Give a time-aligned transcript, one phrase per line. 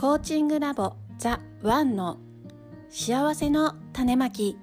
[0.00, 2.18] コーチングラボザ・ワンの
[2.88, 4.56] 幸せの種まき。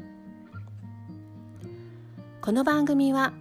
[2.41, 3.33] この番組は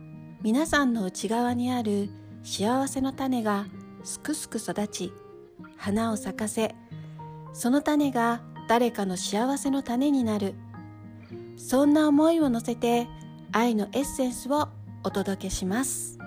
[0.43, 2.11] 皆さんの内側にある
[2.43, 3.67] 幸せの種が
[4.03, 5.13] すくすく育ち
[5.77, 6.75] 花を咲かせ
[7.53, 10.57] その種が誰かの幸せの種になる。
[11.57, 13.07] そんな思いを乗せて
[13.53, 14.69] 愛のエッセンスを
[15.05, 16.19] お届けします。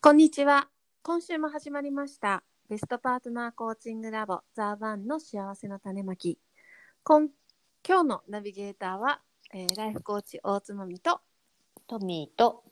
[0.00, 0.68] こんにちは。
[1.02, 2.44] 今週も始まりました。
[2.70, 6.38] ベストパートナーコーチングラボザーバンの幸せの種まき。
[7.02, 7.28] 今
[7.86, 9.20] 今日のナビゲーターは、
[9.52, 11.20] えーライフコーチ大津まみと
[11.88, 12.62] トミーと、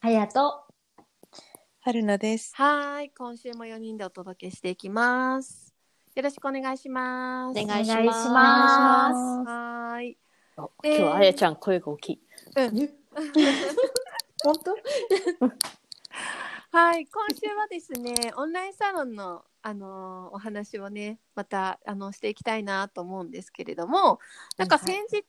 [0.00, 0.64] はやと。
[1.80, 2.52] 春菜です。
[2.54, 3.10] はーい。
[3.16, 5.74] 今週も4人でお届けしていきます。
[6.14, 7.58] よろしくお願いします。
[7.58, 8.28] お願いします。
[8.28, 9.14] ます。
[9.48, 10.18] はーい
[10.56, 12.20] 今日はあやちゃん声が大きい。
[14.44, 14.76] 本当？
[16.72, 24.20] はい、今週はですね、オンラインサロンの、あのーお話をね、また、あの、していきたいなと思うんですけれども、
[24.56, 25.24] なんか先日、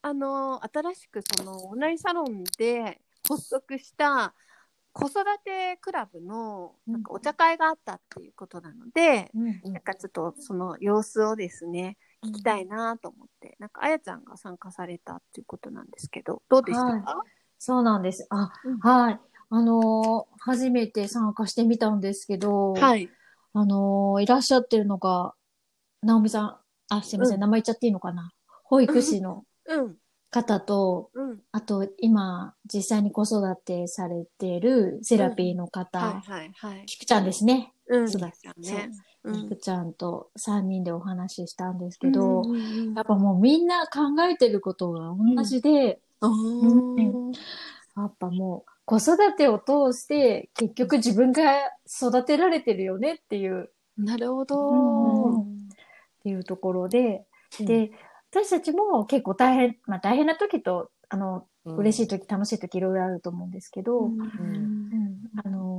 [0.00, 4.34] あのー新しくそのオンラインサロンで発足した
[4.92, 9.30] 子育てクラブの、なんかお茶会があったっていうことなので、
[9.74, 17.22] なんかちょっとその様子をですね、聞きたいなと思って、なんかあやちゃんが参加されたっていうことなんですけど、どうでしたか、
[17.58, 18.26] そうなんです。
[18.30, 18.78] あ、うん。
[18.78, 19.20] はい。
[19.54, 23.08] あのー初めて参加してみたんですけど、はい。
[23.52, 25.34] あのーいらっしゃってるのが、
[26.02, 26.56] 直美さん、
[26.88, 27.40] あ、すいません、うん。
[27.42, 28.32] 名前言っちゃっていいのかな。
[28.64, 29.96] 保育士のうん、
[30.30, 31.38] 方と、うん。
[31.52, 36.86] あと、今、実際に子育てされてるセラピーの方、はいはいはい。
[36.86, 37.72] きくちゃんですね。
[37.88, 38.90] うん、そうだね。
[39.22, 42.94] うきくちゃんと3人でお話ししたんですけど、うんうんうん。
[42.94, 46.28] やっぱもうみんな考えてることが同じで、う
[46.98, 47.32] ん。
[47.96, 51.42] やっぱもう子育てを通して結局自分が
[51.86, 55.44] 育てられてるよねっていう、なるほっど。
[56.22, 57.24] ていうところで、
[57.60, 57.66] うん。
[57.66, 57.90] で、
[58.30, 62.18] 私たちも結構大変、まあ大変な時と、あの、嬉しいと。
[62.18, 64.20] 時、楽しい時いろいろあると思うんですけど、うん。
[64.20, 65.16] うん。
[65.44, 65.71] あの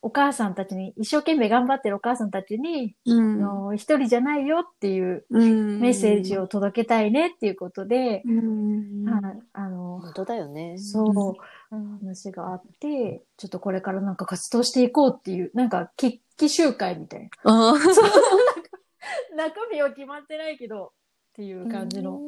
[0.00, 10.78] お母さんたちに、一生懸命頑張ってるお母さんたちに、うんあの一人じゃないよっていううんメッセージを届けたいねっていうことで、うんはい、あの、本当だよね。
[10.78, 11.36] そ
[11.70, 17.74] う、うん話があって、ちょっとこれからなんか活動していこうっていう、なんか決起集会みたいな。
[17.76, 17.78] そう
[19.36, 20.90] 中身は決まってないけど、っ
[21.34, 22.20] ていう感じの。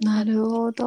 [0.00, 0.84] なるほど。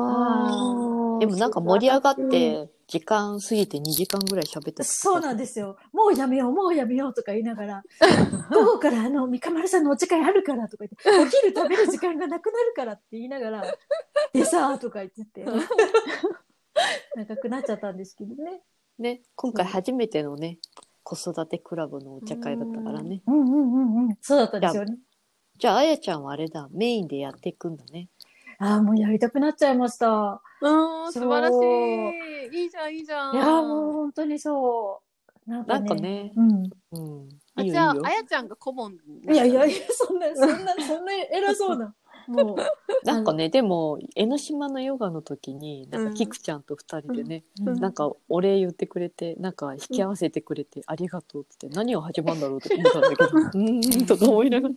[1.19, 4.83] あでもなんか盛り上がって、時間過ぎて2時間ぐらい喋ってた。
[4.83, 5.77] そうなんですよ。
[5.93, 7.83] もうやめよう、もうやめようとか言いながら、
[8.51, 13.63] 午後からあの、三河丸さんのお茶会あるからとか言って、お昼食べる時間がなくなるからって言いながら、
[14.33, 15.45] でさーとか言ってて、
[17.15, 18.63] 長くなっちゃったんですけどね。
[18.97, 20.57] ね、今回初めてのね、
[21.03, 23.21] 子育てクラブのお茶会だったからね。
[23.27, 24.17] うんうんうんうん。
[24.21, 24.97] そうだったんですよね。
[25.57, 28.09] じゃあ、あやちゃんはあれだ、メインでやっていくんだね。
[28.59, 30.41] ああ、もうやりたくなっちゃいました。
[30.61, 32.63] うん、素晴らしい。
[32.63, 33.35] いいじゃん、いいじゃん。
[33.35, 35.01] いやーもう本当にそ
[35.47, 35.49] う。
[35.49, 35.89] なんかね。
[35.89, 36.69] なんかね、うん。
[36.91, 37.29] うん。
[37.55, 38.97] あじゃああやちゃんが顧問。
[39.29, 41.95] いやいやいや、そんな、そんな、そんな偉そうな。
[42.29, 42.57] もう。
[43.05, 54.75] なんかね、でも、江ノ島のヨガの時に、なんか、キクちゃんと二人でね、うんなんか、お礼言ってくれて、なんか、引き合わせてくれて、ありがとうってって、何を始まるんだろうとか思ったんだけど、 うーん、とか思いながら、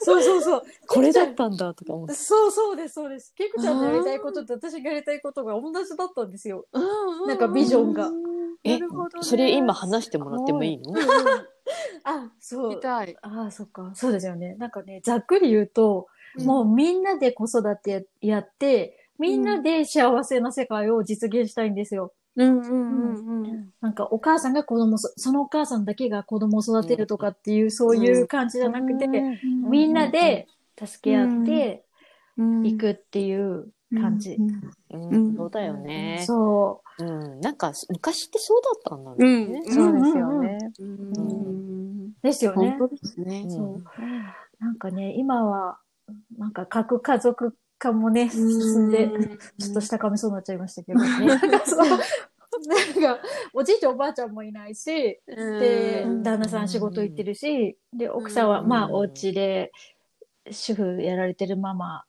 [0.00, 0.62] そうそうそう。
[0.86, 2.14] これだったんだとか思って。
[2.14, 3.34] そうそうです、そうです。
[3.34, 6.66] ケクちゃんのやりたいことと私がやりたいことが同じだったんですよ。
[6.72, 8.10] うんなんかビジョンが。
[8.64, 10.94] えなるほどねそれ今話してもらってもいいの？
[12.04, 12.80] あ、そう。
[12.80, 13.16] たい。
[13.22, 13.92] ああ、そっか。
[13.94, 14.54] そうですよね。
[14.56, 16.06] なんかね、ざっくり言うと、
[16.38, 22.12] もうみんなで子育てやって、みんなで幸せな世界を実現したいんですよ。
[22.36, 23.68] うんうんうんうん。
[23.80, 29.06] なんかお母さんが子供そ、そのお母さんだけが子供を育てるとかっていう、そういう感じじゃなくて、
[29.68, 31.84] みんなで助け合って
[32.64, 33.68] いくっていう
[34.00, 34.36] 感じ。
[34.90, 36.24] そうだよね。
[36.26, 37.40] そうん。
[37.40, 39.62] なんか、昔ってそうだったんだうんね。
[39.64, 40.58] そうですよね。
[40.78, 42.22] う。
[42.22, 42.76] ですよね。
[42.78, 43.46] 本当ですねう。
[43.46, 43.82] んそう。
[44.60, 45.78] なんかね、今は、
[46.38, 49.10] なんか核家族化もね、進んで、
[49.58, 51.26] ちょっとしたかみそうになっちゃいましたけどね。
[51.26, 53.22] なんかそう、 なんか、
[53.52, 59.72] おじいちゃんおばあちゃんもいないし、で、旦那さん仕事行ってるし、で、奥さんは、うんまあ、お家で、
[60.50, 62.04] 主婦やられてるママ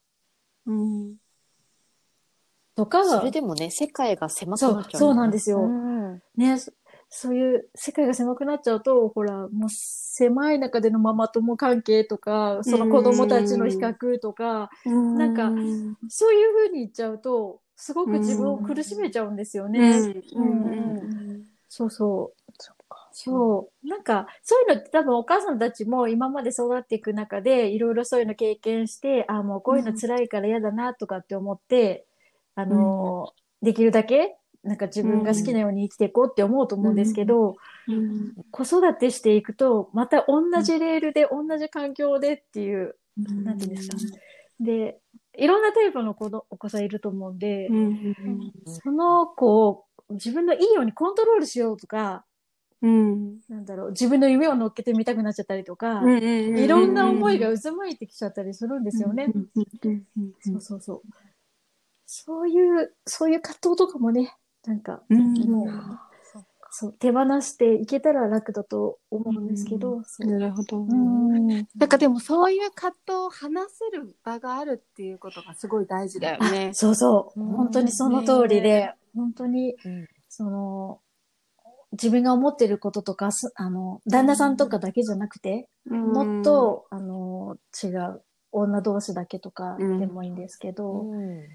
[0.66, 1.16] うん。
[2.76, 5.00] とか、それでもね、世界が狭くそうなっちゃう。
[5.00, 6.58] そうなんですようんね、
[7.18, 14.70] そそういう世界が狭くなっちゃうと、ほら、もう狭い中でのママ友関係とか、その子供たちの比較とか、
[15.14, 15.56] なんか
[16.10, 19.82] そういう風に言っちゃうと、すごく自分を苦しめちゃうんですようね。
[19.82, 20.44] んう
[20.94, 22.42] んそうそう。
[23.12, 23.88] そう。
[23.88, 32.06] なんか、そういうのって多分お母さんたちも今まで育っていく中で、いろいろそういうの経験して、あ、もうこういうの辛いから嫌だなとかって思って、
[32.56, 37.56] あの、できるだけ、なんか自分が好きなように生きていこうって思うと思うんですけど、
[37.88, 43.98] うん子育てしていくと、また同じレールで、同じ環境でっていう、なんていうんですか。
[44.60, 45.00] で、
[45.38, 48.16] いろんなタイプの子のお子さんいると思うんで、うん
[48.66, 52.26] その子を自分のいいようにコントロールしようとか、
[52.82, 53.40] うん。
[53.48, 59.32] なんだろう、自分の夢を乗っけてみたくなっちゃったりとか、うんいろんな思いが渦巻いてきちゃったりするんですよね。
[60.42, 61.02] そうそうそう。
[62.08, 64.36] そういう、そういう葛藤とかもね、
[64.66, 65.34] なんか、うん。
[65.52, 65.70] もう、
[66.72, 70.32] そう、手放していけたら楽だと思うんですけど、そう。
[70.32, 70.80] なるほど。
[70.80, 71.48] うん。
[71.78, 76.72] なんかでもそういう葛藤を話せる場があるっていうことがすごい大事だよね。
[76.74, 77.48] そうそう、うん。
[77.56, 80.08] 本当にその通りで、ね本当に、うん。
[80.28, 81.00] その、
[81.94, 88.22] 自分が思ってることとか、すあの、旦那さんとかだけじゃなくて、もっと、あの、違う、
[88.52, 91.48] 女同士だけとかでもいいんですけど、うん。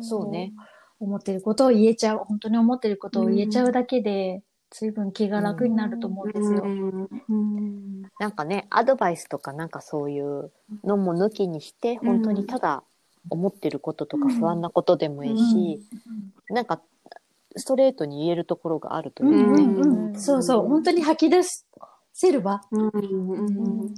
[0.00, 0.52] そうね。
[1.00, 6.62] 思ってることを言えちゃう、本当に思ってることを言えちゃうだけで、随分気が楽になると思うんですよ。
[6.64, 8.02] うん。
[8.18, 10.50] なんかね、アドバイスとかなんかそういう
[10.84, 12.82] のも抜きにして、本当にただ
[13.30, 15.82] 思ってることとか不安なことでもいいし、
[16.50, 16.82] なんか
[17.56, 19.62] ストレートに言えるところがあるとうんいうかね。
[19.64, 20.20] うんうん。
[20.20, 21.40] そうそう、本当に吐き出
[22.12, 22.60] せる場。
[22.70, 23.94] うんうんうん。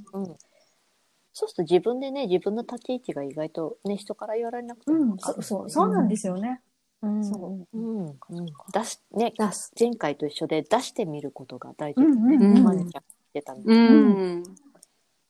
[1.33, 5.33] そうすると自分でね、自分の立ち位置が意外とね、人から言われなくてうん、も分かる。
[5.35, 6.61] そうそう、そうなんですよね。
[7.03, 7.77] うんそう。
[7.77, 8.05] うん。
[8.07, 9.71] うん出し、ね、出す。
[9.79, 12.01] 前回と一緒で出してみることが大事。
[12.03, 12.35] だね。
[12.35, 12.63] うんうんうん。
[12.63, 13.03] まねちゃん
[13.33, 13.61] 言ってたの。
[13.65, 14.43] うん。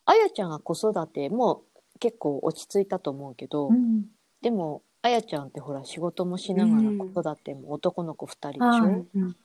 [0.05, 1.63] あやちゃんは子育ても
[1.99, 4.05] 結構落ち着いたと思うけど、うん。
[4.41, 9.35] でも、あやちゃんってほら仕事もしながらうん子育ても男の子二人でしはょ、うん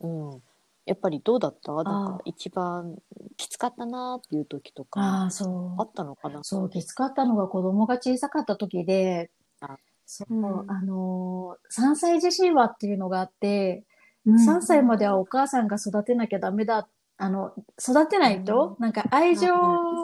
[0.00, 0.42] うん。
[0.84, 1.72] やっぱりどうだった？
[1.72, 2.96] なんあか一番
[3.36, 5.44] きつかったなーっていう時とかああ、そ
[5.78, 5.80] う。
[5.80, 5.84] あ。
[5.84, 6.42] ったのかな？
[6.42, 9.30] そう、きつかったのが子供が小さかった時で
[9.60, 9.76] あ、
[10.10, 10.70] そう、うん。
[10.70, 13.84] あのー、3歳児神話っていうのがあって、
[14.24, 14.36] うん。
[14.36, 16.88] 3歳まではお母さんが育てなきゃダメだ。
[17.18, 19.48] あの、育てないと、なんか愛情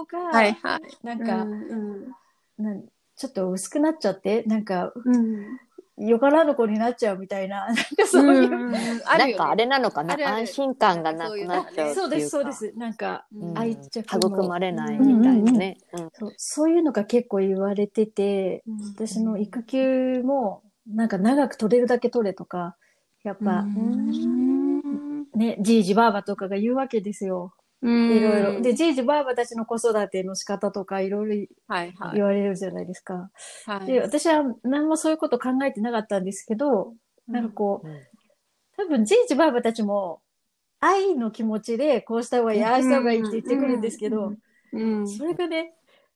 [0.05, 1.07] が、はいはい。
[1.07, 2.13] なんか、うん。
[2.59, 2.85] なん
[3.17, 5.59] ちょっと薄くなっちゃって、なんか、うん
[5.97, 8.51] よからぬ子になっちゃうみたいな、 なんかそういう。
[8.51, 10.17] うんなあるよねんかあれなのかな？
[10.27, 11.95] 安心感がなくなっちゃう。
[11.95, 12.73] そうです、そうです。
[12.77, 15.77] なんか、うん愛着も育まれないみたいなね。
[15.93, 18.65] うんそうそういうのが結構言われてて、
[18.97, 22.77] 私の育休も、なんか長く取れるだけ取れとか、
[23.23, 27.53] やっぱ、うんね、じいじばあばとかが言うわけですよ。
[27.89, 28.61] いろいろ。
[28.61, 33.31] で、じいじばあばたちの子育ての仕方とかいろいはいはいろ言われるじゃないですか。
[33.67, 33.87] はい。
[33.87, 36.95] で、私は何もそういうこと考えてなかったんですけど、
[37.29, 38.01] なんかこう、うん
[38.77, 40.21] 多分じいじばあばたちも
[40.81, 44.33] 愛の気持ちでこうした方がいい、ああした方がいいって言ってくるんですけど、
[44.73, 45.75] うん、それがね、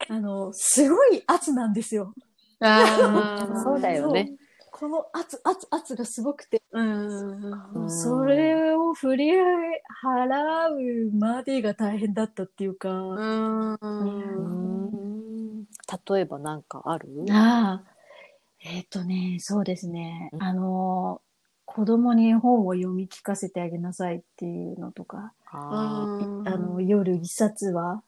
[0.08, 2.14] あの、すごい圧なんですよ。
[2.60, 4.32] あー そうだよね。
[4.78, 7.42] この圧、圧、圧がすごくて、うん
[7.74, 15.64] うんそれを振り払うまでが大変だったっていうか、うん。
[16.10, 17.08] 例えばなんかある？
[17.28, 17.88] ああ、
[18.60, 20.30] えっ、とね、そうですね。
[20.32, 20.42] うん。
[20.44, 21.22] あの、
[21.64, 26.06] 子供に本を読み聞かせてあげなさいっていうのとか、あ
[26.56, 28.04] の、夜一冊は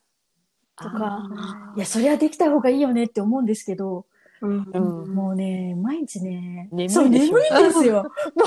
[0.76, 4.06] とか、あいや、それはできた方がいいよねって思うんですけど、
[4.42, 8.02] うんーうんもうね、毎日ね、眠いそう、眠いんですよ。
[8.34, 8.44] も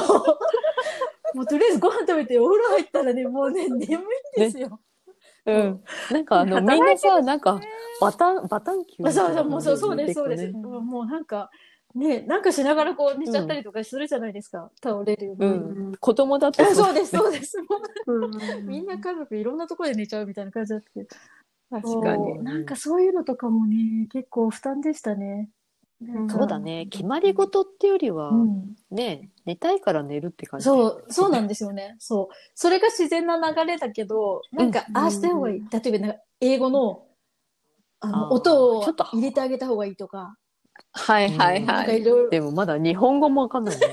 [1.34, 4.00] う、もうとりあえずご飯食べてお風呂入ったらね、もうね、眠いん
[4.36, 4.80] ですよ。
[5.46, 5.84] うん。
[6.12, 7.60] なんかあの、みん働なさ、なんか、
[8.02, 10.54] バタン、バタン球みたいなそうそう、もうそう、そうです、そうです。
[10.54, 11.50] もうなんか、
[11.96, 14.72] ね、なんかしながらこう寝ちゃったりとかするじゃないですか。
[14.84, 15.46] 倒れるよう。
[15.46, 15.96] ん。
[16.00, 17.58] 子供だとあそうです、そうです。
[18.68, 21.10] みんな家族いろんなところで寝ちゃうみたいな感じだったけど。
[21.70, 25.50] 確かになんかそういうのとかもね、結構負担でしたね。
[26.30, 26.88] そうだね。
[26.90, 28.76] 決まり事ってよりはう、ん。
[28.92, 30.66] ね、寝たいから寝るって感じ。
[30.66, 31.96] そう、そうなんですよね。
[32.00, 32.36] そう。
[32.56, 35.64] それが自然な流れだけど、なんか、うんああした方がいい。
[35.70, 37.06] 例えばなんか、英語の、
[38.00, 40.36] あの、音をちょっと入れてあげた方がいいとか、
[40.92, 42.04] はいはいはい。
[42.30, 43.86] でもまだ日本語もわかんないね。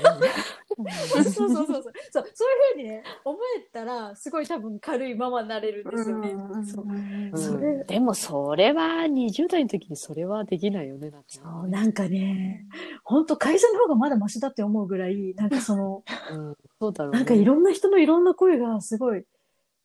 [0.75, 1.81] そうそうそうそう。
[1.81, 2.31] そう、そういう
[2.73, 6.29] ふうにね、覚えたら、すごい多分軽いままになれるんですよね。
[6.71, 11.11] そううんそれでもそれは20代の時にそれはできないよね。
[11.11, 12.65] だってそう、なんかね、
[13.03, 17.19] 本当会社の方がまだマシだって思うぐらい、なんかその、うん、そうだろうね。
[17.19, 19.23] なんかいろんな人のいろんな声がすごい、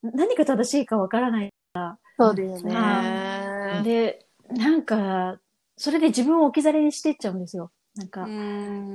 [0.03, 1.51] 何が正しいかわからない。
[2.19, 3.83] そうですね。
[3.85, 5.39] で、なんか、
[5.77, 7.71] それで自分を置き去りにしていっちゃうんですよ。
[7.97, 8.33] なんか、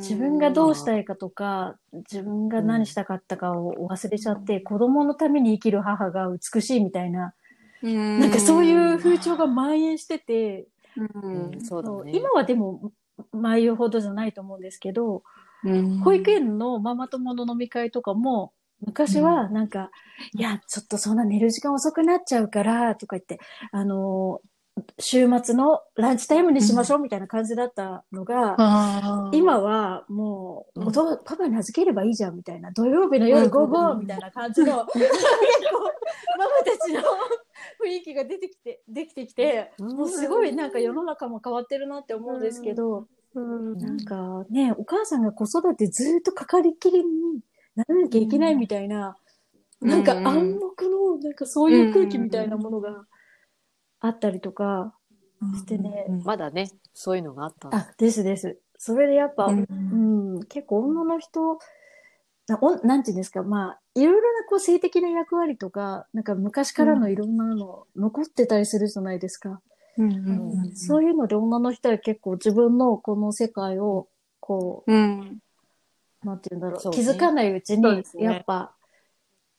[0.01, 7.33] 自自分がどうしたいかとか、自分が何したかったかを忘れちゃって、子供のために生きる母が美しいみたいな、
[8.17, 10.67] ななんかそういう風潮が蔓延してて、
[10.97, 11.53] うん。
[11.53, 12.11] うんそうだね。
[12.13, 12.91] 今はでも、
[13.31, 15.23] 前言うほどじゃないと思うんですけど、
[15.63, 15.99] うん。
[15.99, 19.91] 保育園のママ友の飲み会とかも、昔はなんか、
[20.33, 23.39] いや、ちょっとそんな寝る時間遅くなっちゃうから、とか言って、
[23.71, 24.47] あのー
[24.99, 29.37] 週末のランチタイムにしましょうみたいな感じだったのが、あー。
[29.37, 30.91] 今はもう、うん。
[30.91, 35.79] パパに預ければいいじゃんみたいな、土曜日の夜午後みたいな感じの、 結構、
[36.37, 37.01] ママたちの
[37.83, 47.39] 雰囲気が出てきて、できてきて、もうすごいなんか世の中も変わってるなって思うんですけど、うんなんかね、お母さんが子育てずっとかかりきりに
[47.75, 49.17] ならなきゃいけないみたいな、
[49.81, 49.89] うん。
[49.89, 53.05] なんか暗黙の、なんかそういう空気みたいなものが
[54.01, 54.93] あったりとか
[55.55, 58.59] してね、まだね、そういうのがあったあ、ですです。
[58.77, 61.59] それでやっぱ、ううんん、結構女の人、
[62.47, 69.61] なおなんていうんですか、まあ、いろいろなこう性的な役割とか、なんか昔からのいろんなの残ってたりするじゃないですか。
[69.97, 74.07] うんそういうので女の人は結構自分のこの世界を、
[74.39, 75.39] こうん。
[76.23, 76.97] う、なんていうんだろう、そうね。
[76.97, 78.73] 気づかないうちにやっぱ、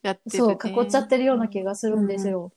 [0.03, 2.51] やってるそう、ね囲っちゃってるような気がするんですよ。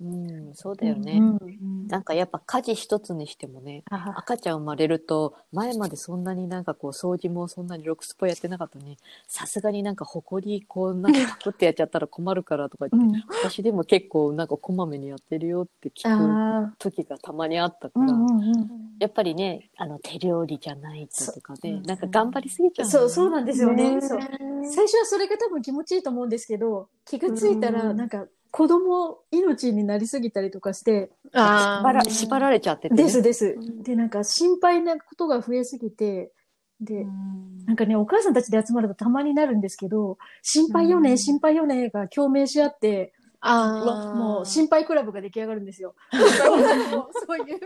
[0.00, 0.48] うん。
[0.48, 1.18] うん、そうだよね。
[1.18, 8.96] うんなんかやっぱ家事一つにしてもね、赤ちゃん生まれると、前までそんなになんかこう掃除もそんなにロクスポやってなかったのに、
[9.26, 18.68] さすがになんか埃こうなんかパクってやっちゃったら困るからとかう言って、ん、私でも結構なんかこまめにやってるよって聞くあ時がたまにあったから、ーうんうんうん。
[19.00, 23.96] やっぱりね、あの手料理じゃないととかね、なんか頑張りすぎちゃう、そう、そうなんですよね。
[23.96, 24.00] ね。
[24.00, 24.20] そう。
[24.72, 27.96] 最初はそれが多分気持ちいいと思うんですけど、気がついたら、うん。
[27.96, 33.02] なんか子供命になりすぎたりとかして、あ縛ら縛られちゃってて、ね。
[33.04, 33.82] ですですうん。
[33.82, 36.32] で、なんか心配なことが増えすぎて、
[36.80, 45.94] で、うんなんかね、お母さんたちで集まるとたまになるんですけど、心配よね、うん心配よねが共鳴し合って、あうわーもう心配クラブが出来上がるんですよ。
[46.10, 47.60] そういう。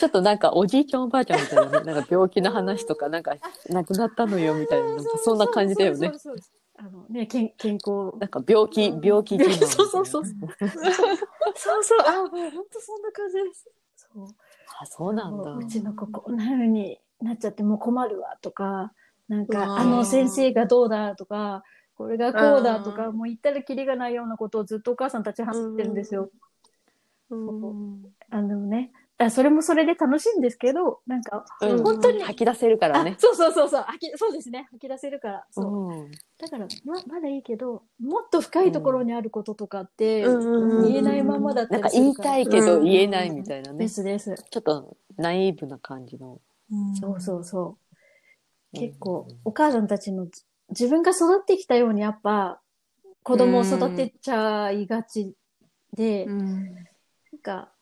[0.00, 3.36] ちょっとなんかおじいちゃんおばあちゃんみたいなね、なんか病気の話とか、なんか
[3.68, 6.18] 亡くなったのよみたいな、なんかそんな感じだよねそう。
[6.18, 8.16] そうそうあのね、健健康。
[8.18, 9.68] なんか病気、病気自慢みたいな。
[9.68, 13.70] そ うそうそうそうそう、あ、もう本当そんな感じです。
[13.96, 14.26] そう。
[14.80, 15.52] あ、そうなんだ。
[15.54, 18.92] うちの子こんな風になっちゃってもう困るわとか、
[19.26, 21.64] なんうかあの先生がどうだとか、
[21.96, 26.30] これがこうだとか、うんもう言ったらキリがないようなことをずっとお母さんたち話してるんですよ。
[27.30, 33.16] うんあのね、あそれもそれで楽しいんですけど、なんか、うん本当に、吐き出せるからね。
[33.18, 35.46] あそうそうそうそう吐き、そうですね、吐き出せるから。
[35.50, 35.88] そう。
[35.88, 36.10] うん。
[36.38, 43.78] だから、ま、まだいいけど、もっと深いところにあることとかって、うん言えないままだったなんか言いたいけどうん言えないみたいなね。
[43.78, 44.36] ですです。
[44.50, 46.40] ちょっとナイーブな感じの。
[47.00, 47.76] そうそうそ
[48.72, 48.78] う。
[48.78, 52.60] 結構うん、お母さんたちのじ自分が育ってきたようにやっぱ
[53.22, 55.34] 子供を育てちゃいがち
[55.94, 57.72] で、うんなんか、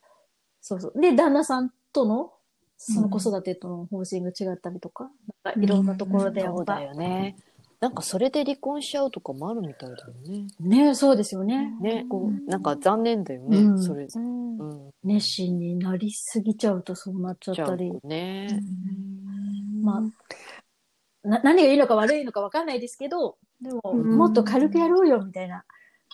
[0.69, 1.01] そうそう。
[1.01, 2.33] で、旦那さんとの
[2.77, 5.09] その子育てとの方針が違ったりとか、
[5.45, 7.37] なんかいろんなところでやっぱ、そうだよね。
[7.79, 10.49] なんかそれで離婚しちゃうとかもあるみたいだよね。
[10.89, 11.73] ねそうですよね。
[11.81, 14.09] ねこなんか残念だよね、うんそれ。
[14.13, 14.89] うんうん。
[14.89, 17.93] う、熱心になりすぎちゃうとそうなっちゃったり。
[18.03, 18.61] ね。
[19.83, 25.65] まあな何がいいのか悪いのかわかんないですけど、でも、うんもっと軽くやろうよみたいな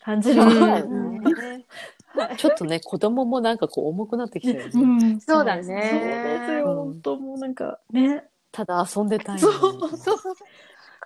[0.03, 0.45] 感じの。
[0.45, 1.23] うん
[2.37, 4.71] ちょっとね、子供もなんかこう重くなってきたよね。
[4.75, 8.25] うんそうだねそうですよ、うん本当もうなんか、ね。
[8.51, 10.35] ただ遊んでたいのにそうそう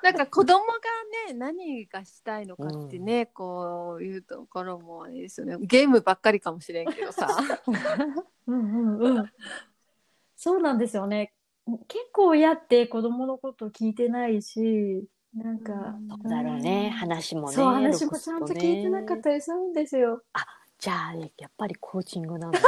[0.03, 0.73] なんか子供が
[1.29, 7.29] ね何がしたいのかってね、こういうところもあれですよねゲームばっかりかもしれんけどさ
[8.47, 9.33] うんうんうん。
[10.37, 11.33] そうなんですよね。
[11.89, 17.55] 結構親って子供のこと聞いてないし、なんか、そうだろうね、話もね。
[17.55, 20.23] そう、話もちゃんと聞いてなかったりするんですよ。
[20.79, 22.67] じゃあ、やっぱりコーチングなんだね。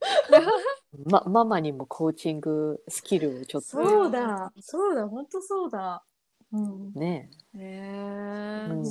[1.06, 3.78] ま、ママにもコーチングスキルをちょっと。
[3.78, 6.04] ねそうだ、そうだ、本当そうだ。
[6.52, 6.92] うん。
[6.94, 8.66] ね、へえ。
[8.68, 8.84] うん。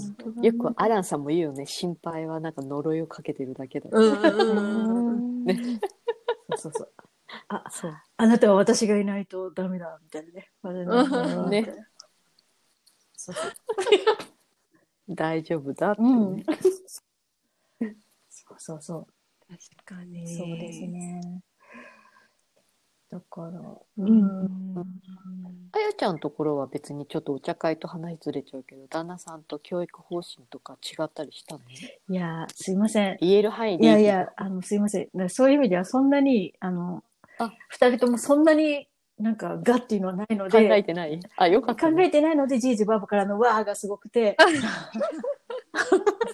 [0.44, 1.66] よくアランさんも言うよね。
[1.66, 3.96] 心配はなんか呪いをかけてるだけだ、ね。
[6.58, 6.94] そうそう。
[7.48, 7.98] あ、そう。
[8.18, 10.52] あなたは私がいないとダメだ、みたいなね。
[15.10, 16.36] 大丈夫だって、うん。
[16.36, 16.46] ね。
[18.48, 19.08] そうそうそう。
[19.48, 21.42] 確かにそうですね。
[23.10, 23.60] だから、
[23.98, 24.46] ううん。
[24.46, 24.46] ん
[25.72, 31.62] あやちゃんのところは別にちょっとお茶会と話ずれちゃうけど旦那さんと教育方針とか違ったりしたの？
[32.08, 33.18] いや、すいません。
[33.20, 35.30] 言える範囲でいやいや、あの、すいません。
[35.30, 37.04] そういう意味ではそんなに、あの
[37.40, 38.88] あ、二人ともそんなに
[39.18, 41.20] なんか、がっていうのはないの考えで、てない？
[41.36, 44.38] あ、よかった、考えてないので、じいじばばからのわーがすごくて、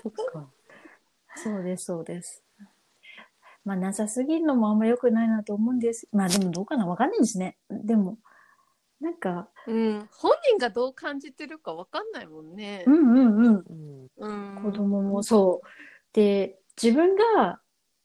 [0.04, 0.51] そっか。
[1.44, 2.44] そうです、そうです。
[3.64, 6.08] まあ、なさすぎるのもあんま良くないなと思うんです。
[6.12, 7.58] まあ、でもどうかなわかんないですね。
[7.70, 8.18] でも、
[9.00, 12.90] なんか、うん、本人がどう感じてるかわかんないもんねう。
[12.92, 13.64] んうんうん。
[14.18, 14.56] うん。
[14.56, 15.68] うん、子供もそう。
[16.14, 17.60] で、自分が、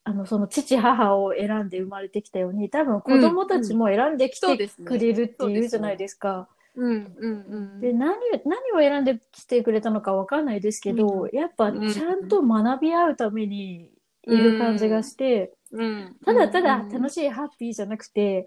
[0.05, 6.49] あの、その父母を選んで生まれてきたように、多分子供たちも選んできてくれるっていうじゃないですか。
[6.77, 7.81] うんうんうん。
[7.81, 13.91] で、何を、何を選んできてくれたのかわかんないですけど、うやっぱちゃんと学び合うために
[14.25, 18.47] いる感じがして、うん、ただただ楽ししい、ハッピーじゃなくて、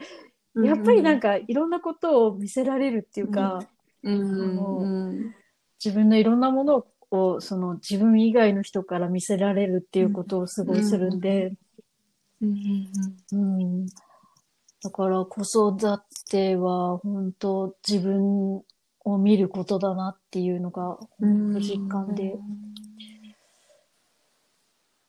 [0.55, 3.59] いやっぱりなんかいろんなことを見せられるっていうか、
[4.03, 5.35] うんうん
[5.83, 11.53] 自分のいろんなものをその自分以外の人から見せられるっていうことをすごいするんで、
[12.41, 12.87] うん。
[13.31, 13.85] うん
[14.81, 18.61] だから子育ては本当自分
[19.03, 22.35] を見ることだなっていうのがうん実感で。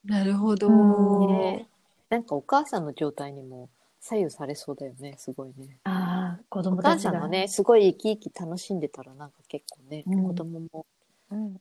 [0.04, 0.68] なるほど。
[0.68, 1.68] うんね
[2.08, 3.68] なんかお母さんの状態にも
[4.00, 5.78] 左右されそうだよね、すごいね。
[5.84, 7.10] ああ、子お供たちが。
[7.12, 10.86] 母さんがね、すごい生き生き楽しんでたらなんか結構ね、うん子供も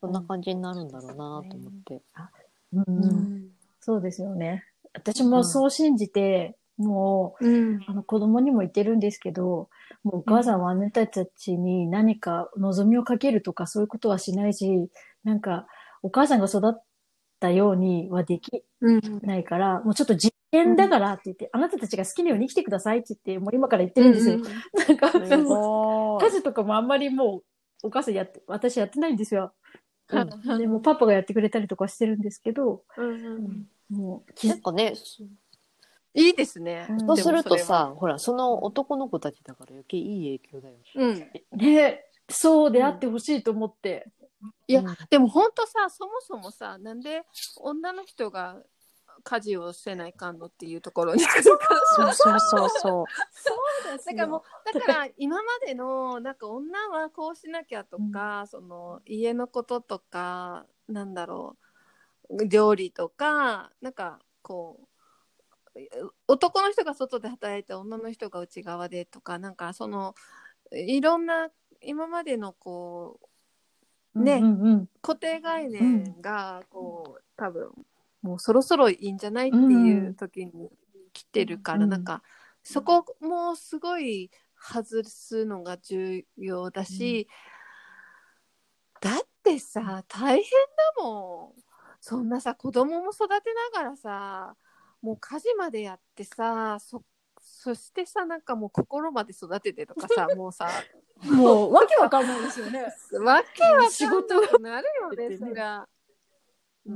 [0.02, 1.48] そんな感じになるんだろうなと思っ
[1.86, 2.02] て。
[2.74, 3.50] うんうん
[3.82, 4.66] そうですよね。
[4.94, 7.84] 私もそう信じて、もう、うん。
[7.88, 9.70] あの子供にも言ってるんですけど、
[10.04, 14.90] もうお母さんはあなたたちに何か望みをかけるとかそういうことはしないし、
[15.24, 15.68] なんか
[16.02, 16.84] お母さんが育っ
[17.40, 19.02] たようにはできうん。
[19.22, 24.40] ないから、もうちょっと実験だからって言って、あなたたちが好きなように生きてくださいって言って、もう今から言ってるんですよ。
[24.88, 26.24] なんか、すごい。
[26.24, 27.40] 家事とかもあんまりも
[27.84, 29.54] うお母さんやって、私やってないんですよ。
[30.08, 30.20] う
[30.56, 30.58] ん。
[30.58, 34.94] でもパパがやってくれたりとかしてるんですけど、うんもう、なんかね、
[36.20, 36.86] いいですね。
[36.90, 41.32] うんそうするとさ、ほら、その男の子たちだから余計いい影響だようん。
[41.58, 44.08] ね、そうであってほしいと思って。
[44.68, 47.24] いやうんでも本当さそもそもさなんで
[47.58, 48.56] 女の人が
[49.22, 53.06] 家事をせないかんのっていうところに来るからそうそうそう。
[54.06, 61.58] だからもうだから今までのなんか女はこうしなきゃとか、その家のこととかなんだろ
[62.30, 64.89] う料理とかなんかこう
[66.28, 70.16] 男の人が外で働いて女の人が内側でとかなんかその
[70.72, 71.50] いろんな
[71.82, 73.20] 今までのこ
[74.16, 74.90] うねうんうんうん。
[75.02, 77.72] 固定概念がこう多分
[78.22, 80.70] もうそろそろいいんじゃないっていう時に
[81.14, 81.90] 来てるから、うん。
[81.90, 82.22] なんか
[82.64, 84.30] そこもすごい
[84.60, 87.30] 外すのが重要だし、
[89.00, 90.44] だってさ大変
[90.98, 91.62] だもん。
[92.02, 94.56] そんなさ子供も育てながらさ
[95.02, 97.04] もう家事までやってさそ
[97.42, 100.70] そしてさなんかもう心まで育ててとかさ もうさ
[101.22, 102.82] もう、わけわかんないですよね。
[103.20, 105.88] わけわかんな仕事くなるよね、そりゃ。
[106.86, 106.94] うー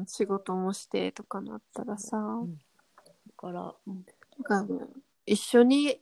[0.00, 2.16] ん、仕事もしてとかなったらさ。
[2.16, 4.66] だから、なん。
[4.66, 4.74] か
[5.26, 6.00] 一緒に、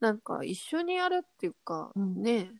[0.00, 2.22] なんか一緒にやるっていうか、うん。
[2.22, 2.50] ね。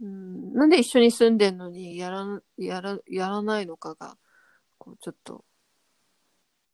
[0.00, 4.16] うん、なんで一緒に住んでんのにやらやらやらないのかが、
[4.78, 5.44] こうちょっと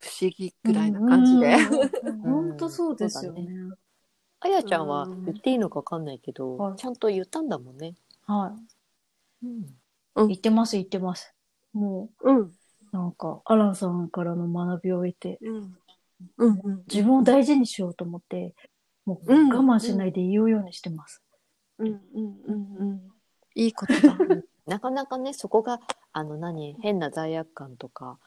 [0.01, 1.57] 不思議ぐらいな感じで。
[2.23, 3.49] 本当そうですよね。
[4.41, 7.95] あやちゃんはうん言っていいのかわかんないけど、はいちゃんと言ったんだもんね。
[8.27, 8.55] は
[9.43, 9.63] うん。
[10.25, 10.29] い。
[10.29, 11.35] 言ってます、言ってます。
[11.73, 12.41] もうん。
[12.41, 12.53] う、
[12.93, 15.75] なんか、アランさんからの学びを得て、うん。
[16.89, 18.55] 自分を大事にしようと思って、
[19.05, 21.23] もううん我慢しないで言うようにしてます。
[21.79, 21.89] うん。
[21.89, 22.01] うん。
[22.47, 22.77] うん。
[22.77, 23.01] うん。
[23.55, 24.17] いいことだ。
[24.67, 25.81] なかなかね、そこが、
[26.13, 28.19] あの何、変な罪悪感とか、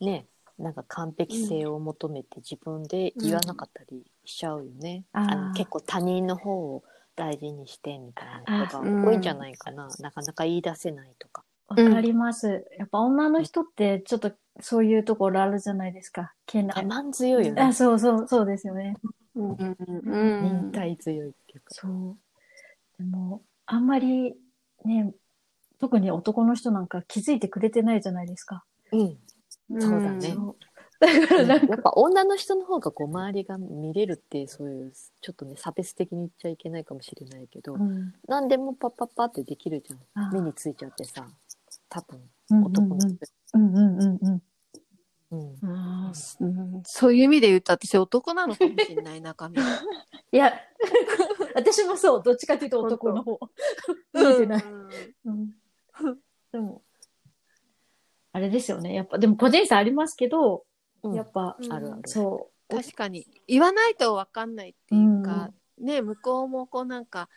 [0.00, 0.26] ね、
[0.58, 5.04] なんか完璧性を求めて自分で言わなかったりしちゃうよね。
[5.14, 6.84] うんあの結構他人の方を
[7.16, 9.88] 大事にしてみたいなことが多いんじゃないかな。
[10.00, 11.44] なかなか言い出せないとか。
[11.68, 12.66] わかります。
[12.78, 16.32] やっぱ女の人ってちょっとそういうところあるじゃないですか。
[16.46, 17.72] けな我慢強いよあ、ね。
[17.72, 18.96] そうそう、そうですよね。
[19.34, 19.52] うん。
[19.52, 20.72] う忍ん。
[20.72, 21.66] 耐強いっていうか。
[21.74, 22.16] そう。
[22.98, 24.34] でも、あんまり
[24.84, 25.12] ね、
[25.78, 28.64] 特に男の人なんか気づいてくれてないじゃないですか。
[28.92, 29.18] うん。
[29.78, 30.36] そうだね。
[31.00, 38.14] だからなんか、やっぱ女の人の方がこう周りが見れるってそういうちょっとね差別的に言っちゃいけないかもしれないけど、うん。
[38.28, 41.26] 何でもパッパッパってできるじゃあん目についちゃってさ
[41.88, 43.18] 多分うん男の人、
[43.54, 44.42] うんうんうんうん。
[45.30, 45.58] うん。
[45.60, 46.46] う
[46.78, 46.82] ん。
[46.84, 49.56] そういう意味で言うと私男なのかもしれない中身。
[50.32, 50.52] いや、
[51.54, 53.38] 私もそう、どっちかというと男の方。
[54.12, 54.64] 見えてない。
[55.24, 55.54] うん。
[56.52, 56.82] でも、
[58.34, 58.94] あれですよね。
[58.94, 60.64] やっぱ、でも個人差ありますけど、
[61.04, 61.14] うん。
[61.14, 61.72] やっぱ、うん。
[61.72, 62.02] あるある。
[62.06, 62.76] そう。
[62.76, 63.28] 確かに。
[63.46, 67.28] 言わないと分かんないっていうか、ね向こうもこうなんか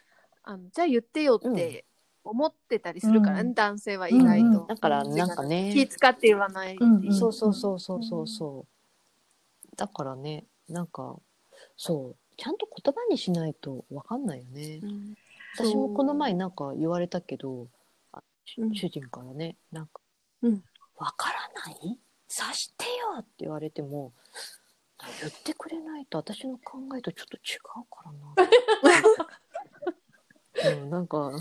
[0.43, 1.85] あのじゃあ言ってよって
[2.23, 3.53] 思ってたりするから、ねうん。
[3.53, 4.67] 男性は意外と、うんうん。
[4.67, 5.71] だからなんかね。
[5.71, 7.13] 気使って言わないっていう、うんうん。
[7.13, 8.65] そうそうそうそうそうそ
[9.71, 9.75] う。
[9.75, 11.15] だからね、なんか、
[11.75, 14.79] そう、ちゃんと言葉にしないとわかんないよね。
[14.81, 15.13] うん。
[15.55, 17.67] 私もこの前なんか言われたけど、
[18.73, 20.01] 主人からね、なんか、
[20.41, 20.63] うん
[20.97, 21.99] わからない？
[22.27, 24.13] 察してよって言われても、
[25.21, 28.11] 言ってくれないと私の考えとちょっと違うから
[30.71, 30.73] な。
[30.81, 31.31] うん、なんか、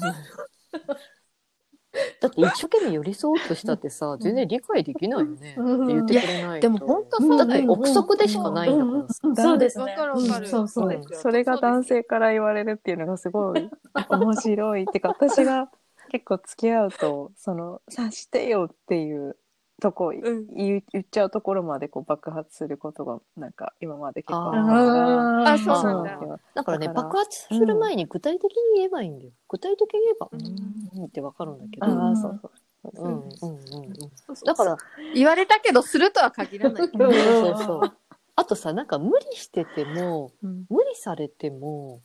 [2.21, 5.53] だって一生懸命寄り添おうとしたってさ、全然理解できないよね。
[5.53, 6.69] って言ってくれないと。
[6.69, 9.29] でも本当そうだって憶測でしかないんだからさ。
[9.29, 9.85] うんそうですね。
[9.85, 11.03] わかるわかるうんそうそう。
[11.14, 13.71] それが男性から言われるっていうのがすごい
[14.11, 15.71] 面白いっていうか私が
[16.11, 19.37] 結構付き合うとその察してよっていう
[19.80, 20.38] とこ言うん。
[20.40, 25.52] う言っちゃうところまでこう爆発することがなんか今まで結構あー。
[25.52, 26.40] あそうなんだ。
[26.54, 29.30] だからね、だから爆発する前に具体的に言えばいいんだよ。
[29.48, 31.02] 具体的に言えば、ううん。
[31.02, 31.86] ん、ってわかるんだけど。
[31.86, 32.52] あうん、あそうそう。
[32.94, 33.94] うん、うん、うん。
[34.26, 34.76] そうそうだから、
[35.14, 37.00] 言われたけどするとは限らない、うん。
[37.00, 37.92] そうそうそう。
[38.36, 40.64] あとさ、なんか無理してても、うん。
[40.68, 42.00] 無理されても、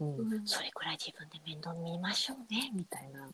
[0.00, 0.46] うん、うん。
[0.46, 3.28] それくらい自分で面倒見ましょうね、みたいな。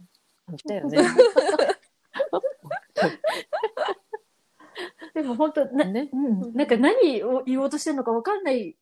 [0.66, 0.98] だよね。
[5.14, 6.08] でも本当な、ね。
[6.12, 8.76] うん、なんか何を言おうとしてるのか分かんない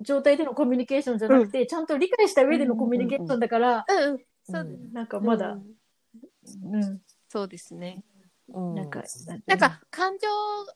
[0.00, 6.74] 状態でのコミュニケーションじゃなくて、ちゃんと理解した上でのコミュニケーションだから、うんうんそうですうんなんかまだう、ん。
[6.74, 8.04] うん、そうですね。
[8.48, 9.02] うん、なんか、
[9.46, 10.28] なんか感情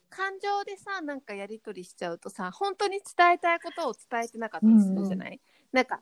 [0.08, 5.40] 感情でさなんかやり取りしちゃうとさ本当に伝えたいことを伝えてなかったりするじゃない、
[5.70, 6.00] なんか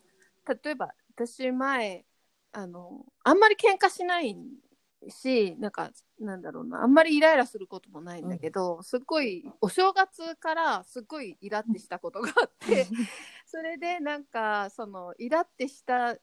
[0.64, 2.06] 例えば私前
[2.52, 4.34] あのあんまり喧嘩しない
[5.08, 12.86] しなんかなんだろうなあんまりイライラすることもないんだけど、すっごいお正月からすっごいイラってしたことがあって
[13.46, 16.16] それでなんかそのイラってした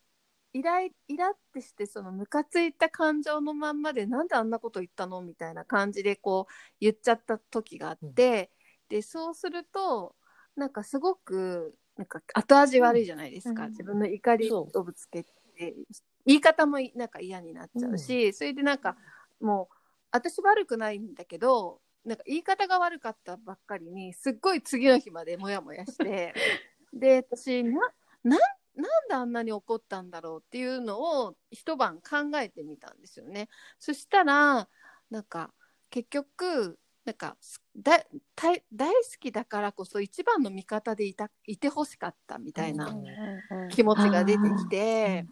[0.54, 5.22] イライイラってしてそのムカついた感情のまんまでなんであんなこと言ったの？
[5.22, 8.52] みたいな感じでこう言っちゃった時があって、
[8.90, 10.16] でそうすると
[10.56, 13.70] なんかすごくなんか後味悪いじゃないですか、うん。
[13.72, 15.76] 自分の怒りをぶつけて
[16.26, 18.98] 言い方もなんか嫌になっちゃうし、それでなんか
[19.40, 19.76] もう
[20.12, 26.34] 私悪くないんだけどなんか言い方が悪かったばっかりにすっごい次の日までモヤモヤして
[26.94, 27.72] で私な
[28.24, 28.40] なん
[28.76, 33.50] なんであんなに怒ったんだろうっていうのを一晩考えてみたんですよね。
[33.80, 34.68] そしたら
[35.10, 35.54] なんか
[35.90, 37.38] 結局なんか
[37.78, 38.04] だ
[38.36, 42.94] 大大好きだからこそ一番の味方でいたいてほしかったみたいな
[43.70, 45.26] 気持ちが出てきて、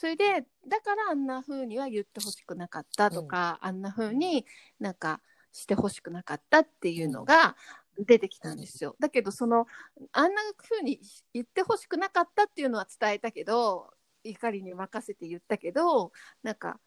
[0.00, 4.46] それでだからあんな風には言ってほしくなかったとか、あんな風に
[4.78, 5.20] なんか
[5.52, 7.54] してほしくなかったっていうのが
[7.98, 8.96] 出てきたんですよ。
[8.98, 9.66] だけどその
[10.12, 11.02] あんな風に
[11.34, 13.90] 言ってほしくなかったっていうのは伝えたけど
[14.24, 16.80] 怒りに任せて言ったけどなんか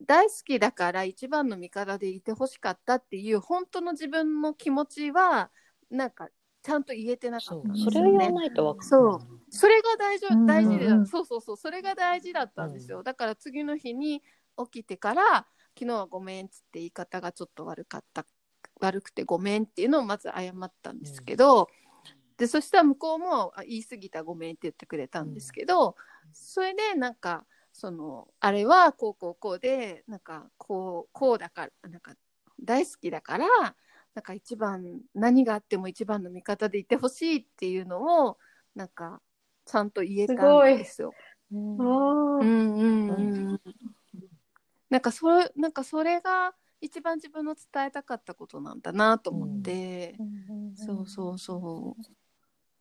[0.00, 5.50] 大好きだから一番の味方でいてほしかったっていう本当の自分の気持ちは
[5.90, 6.30] なんか
[6.62, 8.34] ちゃんと言えてなかったんですそれを言わよね。
[8.36, 8.88] ないとわかんない。
[8.88, 11.56] そうそれが大事うん大事で、うんそうそうそう。
[11.56, 14.22] それが大事だったんですよ、だから次の日に
[14.72, 15.46] 起きてから
[15.78, 18.26] 昨日はごめんっつって言い方がちょっと悪かった。
[18.80, 21.68] 悪くてごめんっていうのをまず謝ったんですけど、
[22.36, 25.94] でそしたら向こうもあ言い過ぎたごめんって言ってくれたんですけど、
[26.32, 32.14] それでなんかそのあれはこうこうこうでなんかこうこうだからなんか
[32.62, 33.46] 大好きだから
[34.14, 38.38] なんか一番何があっても一番の味方でいてほしいっていうのを
[38.74, 39.20] なんか
[39.64, 41.16] ちゃんと言えたんですよ。
[41.52, 41.80] うん。
[41.82, 43.52] あーうんうん。
[43.52, 43.60] うん、
[44.90, 50.20] なんかそれなんかそれが一番自分の伝えたかったことなんだなと思って、
[50.74, 52.02] そうそうそう。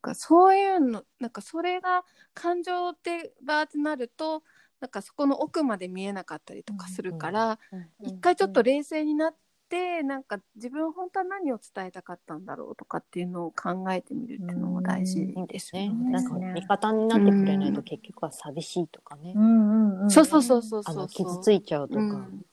[0.04, 4.44] なんかそういうのなんかそれが感情でバーってなると
[4.80, 7.60] なんかそこの奥まで見えなかったりとかするから、
[8.04, 9.36] 一回ちょっと冷静になっ
[9.70, 15.90] て、なんか自分本当は何を伝えたかったんだろうとかっていうのを考えてみるっていうのも大事ですよね。
[15.90, 16.12] ね。
[16.12, 19.40] なんか味方になってくれないと結局は寂しいとかねう。
[19.40, 20.12] んうんうん。
[20.12, 21.28] そうそうそうそうあのそう。
[21.28, 22.46] 傷ついちゃうとか、うん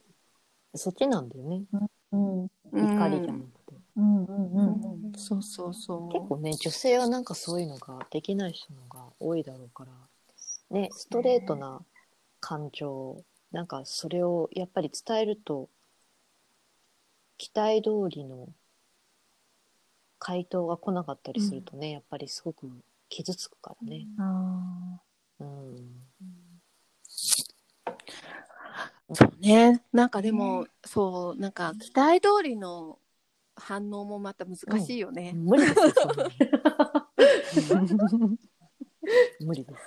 [0.77, 1.65] そっちなんだよね。
[2.13, 3.75] うんうん怒りじゃなくて。
[3.97, 6.13] うんうんうんそうそうそう。
[6.13, 9.91] 結構ね、女性はなんかそういうのができない人のが多いだろうから、
[10.71, 11.81] ね、ストレートな
[12.39, 15.69] 感情、なんかそれをやっぱり伝えると、
[17.41, 18.51] 期待通りの
[20.19, 22.69] 回答が来なかったりするとね、やっぱりすごく
[23.09, 24.07] 傷つくからね。
[24.19, 25.01] あ
[25.41, 26.03] うん。
[29.15, 29.83] そうね。
[29.91, 32.99] なんかでも、そう、なんか期待通りの
[33.57, 35.33] 反応もまた難しいよね。
[35.35, 35.81] 無理です
[39.41, 39.81] 無理です。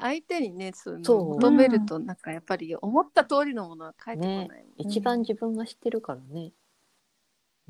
[0.00, 1.28] 相手にねそういうのそう。
[1.34, 4.64] 求めるとなんかやっぱり思った通りのものは返ってこないもんね。
[4.78, 6.52] 一番自分が知ってるからね。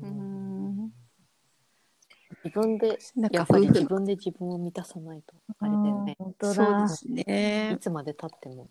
[0.01, 0.93] うん。
[2.43, 5.35] 自分でなんやっぱり自分で自分を満たさないと。
[5.59, 6.15] あれだよね。
[6.17, 6.53] 本当だ。
[6.53, 6.87] そうで。
[6.87, 8.67] すいねつまで経っても。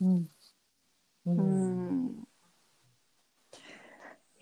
[0.00, 0.28] うん。
[1.26, 2.28] ううん。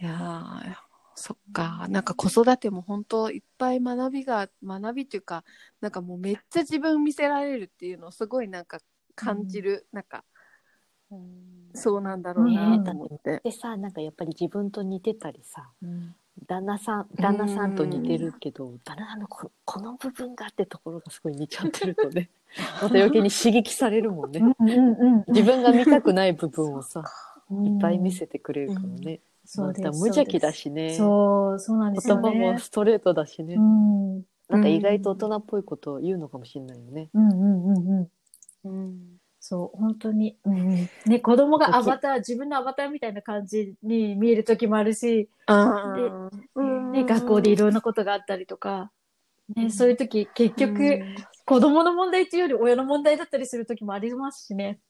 [0.00, 0.87] いやー
[1.18, 1.86] そっか。
[1.88, 5.44] なんか子育ても本当いっぱい学びが学びっていうか
[5.80, 8.78] なんかもうめっちゃ自分見せられるっていうのをすごいなんか
[9.16, 10.24] 感じる、なんか
[11.74, 13.40] そうなんだろうなと思って。
[13.42, 16.14] でさなんかやっぱり自分と似てたりさうん。
[16.46, 22.30] 旦那さん旦那さんと似てるけど、旦那さんのここの部分がってところがすごい似ちゃってるとね
[22.80, 24.40] また余計に刺激されるもんね。
[24.40, 27.02] うんうん自分が見たくない部分をさ
[27.50, 27.66] うん。
[27.66, 29.20] いっぱい見せてくれるからね。
[29.50, 30.64] そうです無邪気だし。
[30.64, 30.94] しね。
[30.94, 32.52] そう、そうなんです言葉よね。
[32.52, 33.54] もストレートだしね。
[33.54, 34.22] うん。
[34.50, 37.08] なんか意外と大人っぽいことを言うのかもしれないよね。
[37.14, 38.08] うんうんうんうん。
[38.64, 38.98] うん
[39.40, 40.36] そう、本当に。
[40.44, 46.28] うんうん、ね、子供がアバター、自分のアバターみたいな感じに見える時もあるし、あ
[46.92, 48.92] ね、学校でいろんなことがあったりとか、
[49.56, 51.00] ね、そういう時、結局、
[51.46, 54.80] 子供の問題っていうより親の問題だったりする時もありますしね。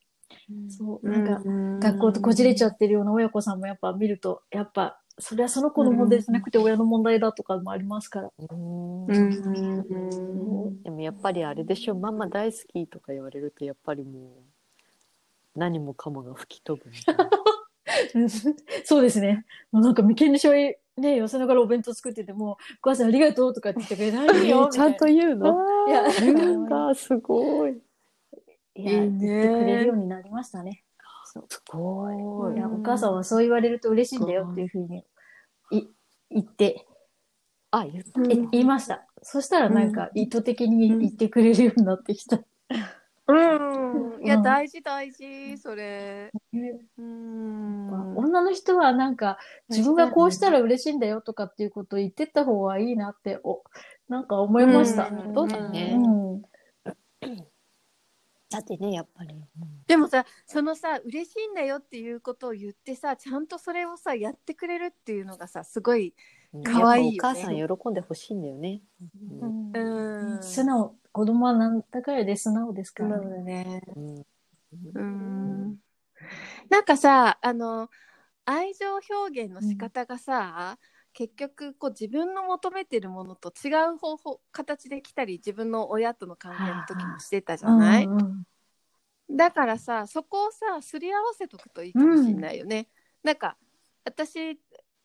[0.68, 1.42] そう、なんか、
[1.88, 8.30] 学校とこじれちゃってるような親子さんもやっぱ見ると、やっぱ、それはその子の問題じゃなくて親の問題だとかもありますから。
[8.38, 17.30] うんうんでもやっぱりあれでしょ、ママ大好きとか言われると、やっぱりもう、何もかもが吹き飛ぶみたいな。
[18.84, 19.44] そうですね。
[19.72, 24.68] もうなんか眉間にしょい、ね、寄せながらお弁当作ってても、お母さんありがとうとかって言ってくれないよ。
[24.68, 25.88] ちゃんと言うの？
[25.88, 27.80] いや、言うんだ、すごい。
[28.78, 30.84] いや、言ってくれるようになりましたね。
[31.24, 32.56] そうすごい。
[32.56, 35.04] いや、お母さんはそう言われると嬉しいんだよっていうふうに
[35.70, 35.82] い
[36.30, 36.86] 言って、
[37.70, 38.20] あ、言った。
[38.22, 39.06] え言いました。
[39.22, 42.38] そしたらなんか意図的に言ってくれるようになってきた。
[43.26, 43.32] う
[44.20, 44.24] ん。
[44.24, 46.30] いや、うん大事大事、それ。
[46.52, 48.16] うん。
[48.16, 49.38] 女の人はなんか
[49.68, 53.62] 自分がこうしたら嬉しいんだよとかっていうことを言ってった方がいいなって、お、
[54.08, 55.08] なんか思いました。
[55.08, 56.42] うんそうだねうん。
[58.50, 59.34] だってね、やっぱり。
[59.86, 66.14] でもさ、そのさ、嬉しいんだよっていうことを言ってさ、ちゃんとそれをさ、やってくれるっていうのがさ、すごい、
[66.64, 68.80] 可愛いよねお母さん喜んでほしいんだよね。
[69.40, 69.72] うん
[70.36, 70.42] うん。
[70.42, 73.30] 素直、子供はなんだかんやで素直ですからそうね。
[73.30, 73.82] だね。
[73.96, 74.24] うん
[74.94, 75.76] うん。
[76.70, 77.90] なんかさ、あの、
[78.44, 80.78] 愛情表現の仕方がさ、
[81.18, 88.42] 結局こう自分の求めてるものと違う方法形で来たり自分の親との関係の時もしてたじゃない、うんうん
[89.30, 92.88] だからさそこをさすり合わせとくといいかもしれないよね、
[93.22, 93.58] なんか
[94.02, 94.58] 私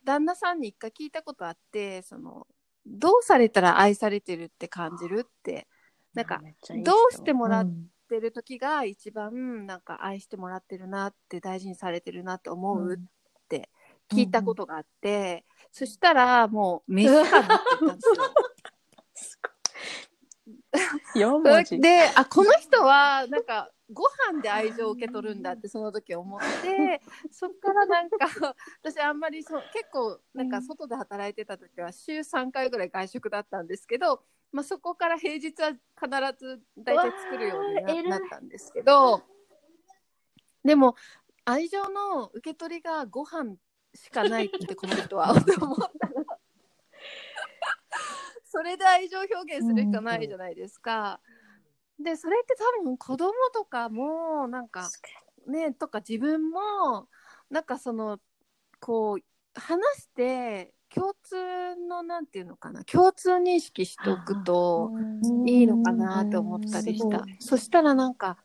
[0.06, 2.48] 旦那さんに一回聞いたことあってその
[2.86, 5.68] どうされたら愛されてるって感じるって。
[6.14, 6.42] なんか
[6.86, 12.98] どうしてもらっうんてる時が一番なんか愛してもらってるなって大事にされてるなって思うっ
[13.50, 13.70] て
[14.12, 18.02] 聞いたことがあって、そしたらもう飯かなって言ったんで
[19.16, 19.40] す
[21.16, 21.34] よ。
[21.34, 21.80] 4文字。
[21.80, 35.80] であこの人はなんかご飯で愛情を受け取るんだってその時思って そっからなんか私あんまりそう結構なんか外で働いてた時は週3回ぐらい外食だったんですけど、まあ、そこから平日は必
[36.40, 39.24] ず大体作るようになったんですけど
[40.64, 40.96] でも
[41.46, 43.58] 愛情の受け取りがご飯
[43.94, 45.76] しかないってこの人は思ったの。
[48.46, 51.20] それで愛情表現するしかないじゃないですか。
[52.00, 54.90] でそれって多分子供とかもなんか
[55.48, 57.08] ねとか自分も
[57.50, 58.20] なんかその
[58.80, 64.92] こう話して共通のなんていうのかな共通認識しておくと
[65.46, 67.24] いいのかなと思ったりした。
[67.40, 68.38] そしたらなんか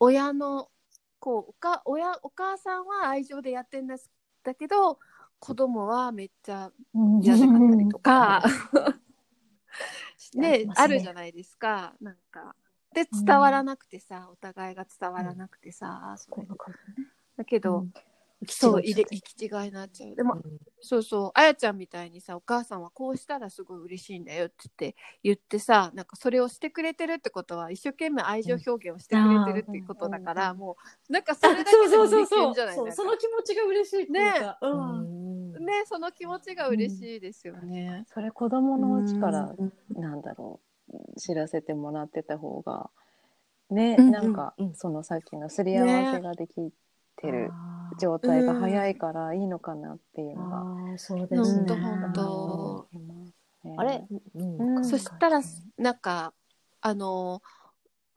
[0.00, 0.70] 親の
[1.18, 4.10] こうおか親お母さんは愛情でやってんです
[4.46, 5.00] だけど
[5.40, 7.20] 子供はめっちゃうん。
[7.20, 8.42] 嫌だかったりとか、
[10.34, 10.72] ねね。
[10.76, 11.94] あるじゃないですか。
[12.00, 12.54] なんか。
[12.94, 16.46] で伝わらなくてさ、お互いが伝わらなくてさ、それ
[17.36, 17.86] だけど、
[18.48, 19.50] そう入れ行き違い。
[19.68, 20.36] になっちゃうでも、
[20.80, 30.76] そうそうあやちゃんみたいにさお母さんはこうしたらすごい嬉しいんだよって言って言ってさなんかそれをしてくれてるってことは一生懸命愛情表現をしてくれてるっていうことだから、も
[31.08, 34.14] うなんかそれだけでも嬉しいんじゃないその気持ちが嬉しいってい
[34.60, 35.64] うんん。
[35.64, 38.04] ねその気持ちが嬉しいですよね。
[38.12, 39.72] それ子供のうちからうん。
[40.00, 40.60] なんだろ
[40.92, 42.90] う知らせてもらってた方が
[43.70, 44.74] ね、うんなんか、うん。
[44.74, 46.72] そのさっきのすり合わせができ
[47.16, 47.50] てる
[47.98, 51.62] 状態が早いからいいのかなっていうのが、ああそうでほすね。
[51.62, 52.88] んとほんと。
[52.92, 53.74] 思いますね。
[53.78, 54.84] あれ、うんうん。
[54.84, 55.40] そしたら
[55.78, 56.32] なんか
[56.80, 57.42] あの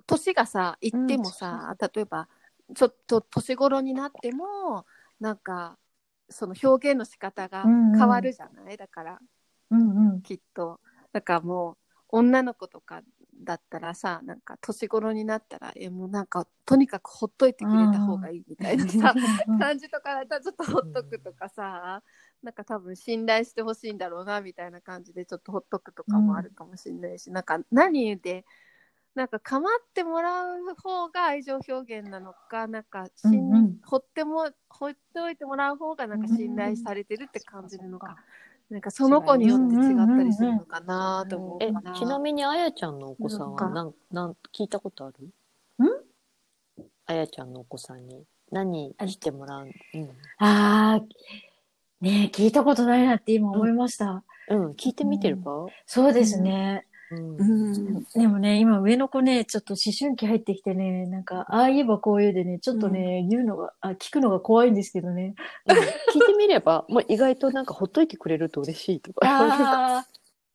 [0.06, 2.28] 年がさいってもさ、例えば
[2.76, 4.86] ちょっと年頃になっても
[5.20, 5.78] なんか
[6.30, 9.20] その表現の仕方が変わるじゃない、だから
[9.72, 10.22] うんうん。
[10.22, 10.80] きっと。
[11.12, 11.78] だからもう
[12.10, 13.02] 女の子とか
[13.42, 19.14] だったらさなんか年頃になったらえもうなんかとにかくほっといてくれた方がいいみたいなさ
[19.60, 22.04] 感じとかだったらちょっとほっとくとかさ、
[22.44, 28.46] なんか多分信頼してほしいんだろうなみたいな感じでちょっとほっとくとかもあるかもしれないし、なんか何で
[29.16, 33.78] なんか構ってもらう方が愛情表現なのかなんかしん、うんうん。
[33.84, 38.18] ほってもほっておいてもらう方がなんか信頼されてるって感じるのか、
[38.70, 41.94] なんかその子によって違ったりするのかなと思うえかな。
[41.94, 45.34] ちなみにあやちゃんのお子さんはなんなん聞いたことある？
[47.06, 48.24] あやちゃんのお子さんに。
[48.52, 51.02] 何してもらううん、ああ、
[52.02, 54.24] ねえ聞いたことないなって今思いました。
[54.50, 56.88] うん、聞いてみてれば、そうですね。
[57.12, 57.38] うん。
[57.38, 58.04] うん。
[58.14, 65.36] でもね、今上の子ね、ちょっと思春期入ってきてね、なんか、ああ言えばこう言うでね、ちょっとね、言うのが、あ、聞くのが怖いんですけどね。
[65.68, 65.78] うん。
[65.78, 65.86] 聞い
[66.28, 69.28] てみれば、もう意外となんかほっといてくれると嬉しいとか。
[69.28, 70.08] ああ、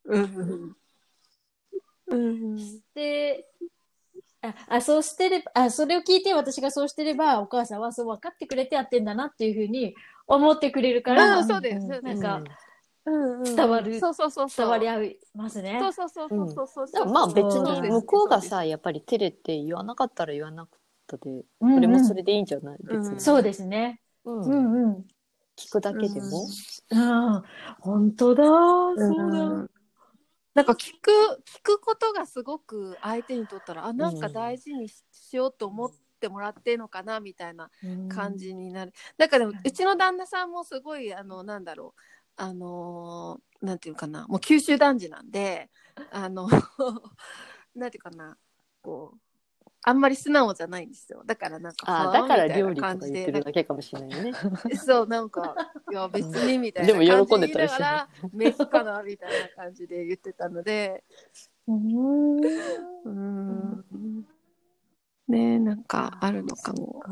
[0.05, 0.77] うん
[2.09, 2.81] うん。
[2.95, 3.47] で、
[4.43, 9.95] あ、あそうしてれば、あ、それを聞いて私がそうしてれば、お母さんはそう分かってくれてやってんだなっていうふうに
[10.27, 12.21] 思ってくれるから、うんそうですそうです。
[12.21, 12.51] なんか、
[13.07, 15.79] うん伝わるそうそうそうそう伝わり合いますね。
[15.81, 23.21] そうそうそうそうそうそうでもまあ別に向こうがさ、やっぱり照れて言わなかったら言わなかったで、うんうんそれもそれでいいんじゃない、別に。
[23.21, 24.01] そうですね。
[24.25, 25.07] うんうんうん。
[25.57, 26.47] 聞くだけでも。
[26.91, 27.43] うん、
[27.81, 28.45] 本当だ。
[28.45, 29.25] そうだ。
[29.25, 29.71] うん
[30.55, 31.11] なんか聞く
[31.45, 35.91] 聞くことがすごく相手にとったらあなんか大事にししようと思っ
[36.21, 37.71] てもらってるのかなみたいな
[38.09, 38.93] 感じになる。
[39.19, 42.01] だからでもうちの旦那さんもすごいあのなんだろう
[42.37, 45.71] あのーなんていうかなもう九州男児なんで
[46.13, 46.49] あの
[47.75, 48.37] なんていうかな
[48.83, 49.21] こう
[49.87, 51.23] あんまり素直じゃないんですよ。
[51.27, 54.33] だからなんかあだから料理とか言ってるだけかもしれないね。
[54.77, 55.55] そうなんか
[55.91, 61.05] いや別にみたいなでも感じ喜んでたりしらメスかなみたいな感じで言ってたので。
[61.67, 62.41] うん。
[63.05, 64.27] うん
[65.29, 67.03] ねえなんかあるのかも。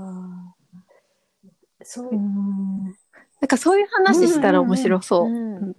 [1.83, 2.17] そうう。
[2.17, 2.95] ん
[3.43, 5.27] なんかそういう話したら面白そう。
[5.27, 5.77] うん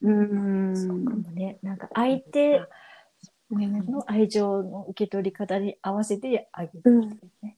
[0.00, 1.58] うんうんそうかもね。
[1.60, 2.60] なんか相手
[3.50, 7.00] の愛情の受け取り方に合わせてあげる、
[7.42, 7.56] ね。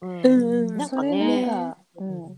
[0.00, 0.76] うんうん。
[0.76, 1.74] なんかね、なん。
[1.74, 2.36] かうん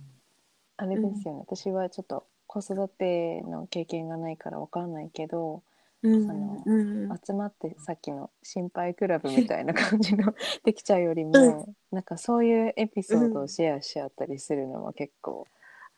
[0.76, 5.62] あれですよね、私はちょっと子育ての経験がないからわかんないけど、
[6.02, 15.46] うんあのうん集まってさっきの心配クラブみたいな感じの できちゃうよりも、なんかそういうエピソードをシェアし合ったりするのは結構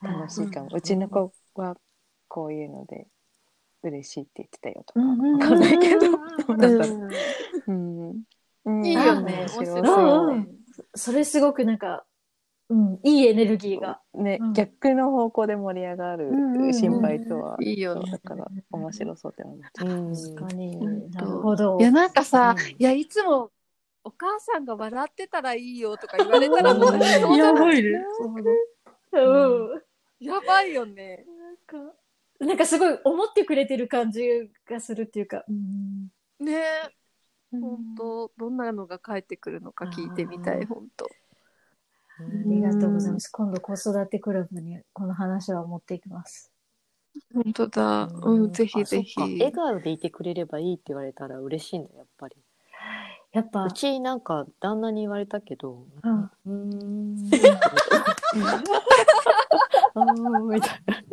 [0.05, 1.77] 楽しいかも、うちの子は
[2.29, 3.07] こういうので
[3.83, 6.09] 嬉しいって言ってたよとか、うんうんわかんないけど、ど
[6.49, 7.11] うなんだろう。
[7.69, 9.47] うんいいよね。
[10.95, 12.05] それすごくなんか、
[12.71, 14.01] うん、いいエネルギーが。
[14.15, 14.53] ね、うん。
[14.55, 16.31] 逆の方向で盛り上がる
[16.73, 19.89] 心配とは、いいよだから面白そうって思っちゃう。
[19.89, 20.15] うん。
[20.15, 20.77] 確かに。
[20.77, 21.79] うんなるほど。
[21.79, 22.71] いやなんかさ、うん。
[22.71, 23.51] いやいつも
[24.03, 27.17] お母さんが笑ってたらいいよとか言われたらもうそうな
[27.73, 27.91] いいね。
[29.13, 29.19] う
[29.77, 29.83] ん。
[30.25, 31.25] やばいよね。
[31.39, 31.95] なんか、
[32.41, 35.45] なんかすごい思ってくれてる感じがするっていうか。
[35.49, 36.09] うん。
[36.45, 36.91] ねえ。
[37.53, 41.07] 本当どんなのが返ってくるのか聞いてみたい本当。
[41.07, 41.09] あ
[42.47, 43.29] りがとうございます。
[43.29, 46.51] 今度子育てクラブにこの話は持っていきます。
[47.33, 48.09] 本当だ。
[48.13, 52.37] うん、ぜひぜひ笑顔でいてくれればいいって言われたら嬉しいんだやっぱり。
[53.33, 57.31] やっぱう、ちなんか旦那に言われたけど、うんうーん。
[59.95, 61.05] みたいな。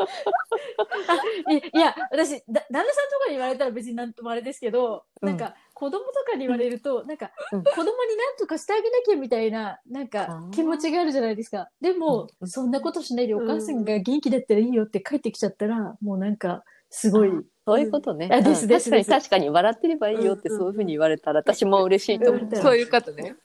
[1.52, 5.28] いいや、私、だ旦那さんとかに言われたら別になんともあれですけど、うん。
[5.28, 7.62] なんか、子供とかに言われると、なんか、うん。
[7.64, 11.68] 子供になんとかしてあげなきゃみたいな、なんあかー、気持ちがあるじゃないですか。
[11.80, 12.48] でも、うん。
[12.48, 17.30] そんなことしないでお母さんが元気だったらいいよって帰ってきちゃったら、もうなんか、すごい、
[17.66, 18.28] そういうことね。
[18.32, 22.42] あですうんですです確かに確かに笑ってればいいよってうんそういうふうに言われたら私も嬉しいと思う。
[22.42, 22.56] うん。
[22.56, 23.36] そういう方ね。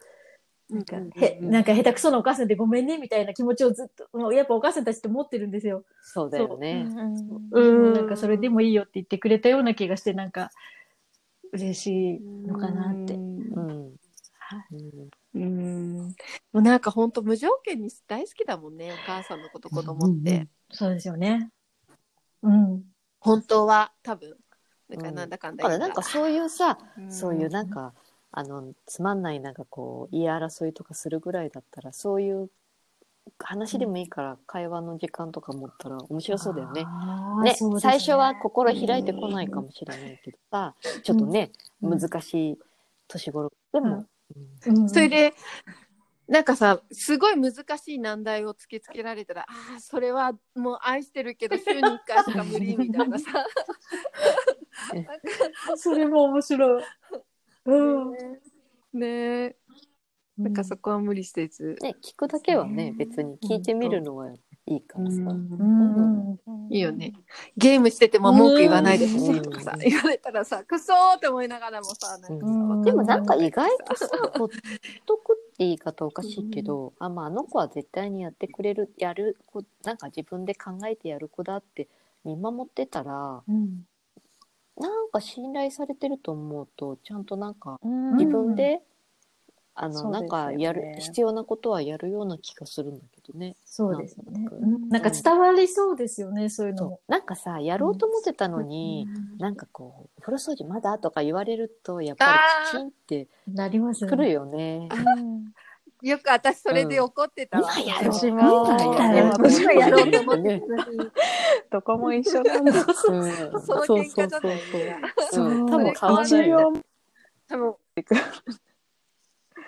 [0.68, 5.84] なんか、うんへ、なんか下手くそなお母さんでごめんねみたいな気持ちをずっと、もうやっぱお母さんたちって持ってるんですよ。
[6.02, 6.86] そうだよね。
[7.52, 10.50] うんなんかそれでもいいよって言ってくれたような気がして、なんか、
[11.52, 13.14] 嬉しいのかなって。
[13.14, 13.96] うん。
[14.38, 15.96] はいうんうん。
[15.98, 16.14] も
[16.54, 20.48] うなんか本当無条件に大好きだもんね、お母さんのこと子供って。
[20.70, 21.50] そうですよね。
[22.42, 22.82] うん。
[23.20, 24.36] 本当は多分。
[24.88, 27.92] だかなんだかんだからだ言うなんかそういうさ、うんそういうなんか、
[28.32, 32.50] あの、つまんないなんかこう、言い争いとかするぐらいだったら、そういう
[33.38, 36.84] 話でもいいから会話の時間とか持ったら面白そうだよね。
[37.42, 41.50] ねそうです最初は心開いてこないかもしれないけどさ、ちょっとね、
[41.82, 42.58] うん難しい
[43.06, 43.52] 年頃。
[43.72, 44.06] でも、
[44.66, 44.80] うん。
[44.80, 44.88] うん。
[44.88, 45.34] それで、
[46.26, 53.46] なんかさ、すごい難しい難題を突きつけられたら、ああ、それはもう愛してるけど、週に1回しか無理みたいなさ。
[55.76, 56.84] それも面白い。
[57.66, 58.98] うん。
[58.98, 59.08] ね。
[59.08, 59.56] え、
[60.38, 61.76] なんかそこは無理せず。
[61.80, 64.32] ね、聞くだけはね、別に聞いてみるのは
[64.66, 65.16] いいからさ。
[65.16, 65.56] うん。
[65.58, 66.38] うん。
[66.68, 67.12] いいよね。
[67.56, 74.48] ゲームしてても文句言わないでほしうんいとかさ、言われたらさ、くそーって思いながらもさ、なんかさでもなんか意外とさ、ほっ
[75.06, 81.88] とくって言い方おかしいけど、あ、まああの子は絶対にやってくれる、やる子、なんか自分で考えてやる子だって
[82.24, 83.84] 見守ってたら、うん
[84.78, 88.16] なんか信頼されてると思うと、ちゃんとなんかうん。
[88.16, 88.82] 自分で、
[89.78, 93.56] あの、なんかやる、必要なことはやるような気がするんだけどね。
[93.64, 94.48] そうですね。
[94.88, 96.98] なんか伝わりそうですよね、そういうの。
[97.08, 99.06] なんかさ、やろうと思ってたのに、
[99.38, 104.30] なんかこう、お風呂掃除まだとか言われると、やっぱりきちんってなりますよくるね。
[104.32, 104.88] よね。
[106.02, 107.70] よく私それで怒ってたわ。
[107.78, 108.12] 今やろう。
[108.12, 108.66] 私も。
[108.80, 109.32] 今やろう。
[109.32, 110.98] 私もやろうと思ってねたのに。
[111.70, 112.72] どこも一緒なんだ。
[113.08, 115.70] うんその喧嘩じゃないそうそうそうそう。
[115.70, 116.50] 多分変わんない
[117.48, 117.76] 多分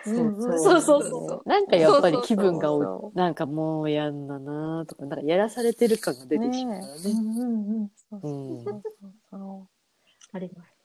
[0.07, 7.05] うんうんそそううそそううなんかやっぱり気分がそうおそなんかもうやんだなとか、なんかやらされてる感が出てきたからうね。
[7.09, 8.21] んうんうん。
[8.21, 9.69] うん。
[10.33, 10.79] あります。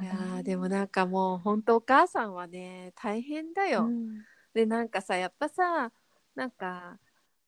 [0.00, 3.88] いやーでもなんかもう本当お母さんはね大変だよ。
[4.54, 5.90] でなんかさやっぱさ
[6.34, 6.98] なんか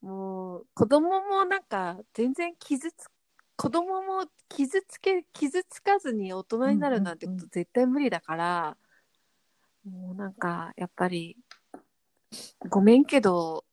[0.03, 3.09] もう子供もなんか全然傷つ
[3.57, 8.77] 子供も傷つけ傷つかずに大人になるなんてこと絶対無理だから、
[9.85, 11.37] もうなんかやっぱり
[12.69, 13.65] ごめんけど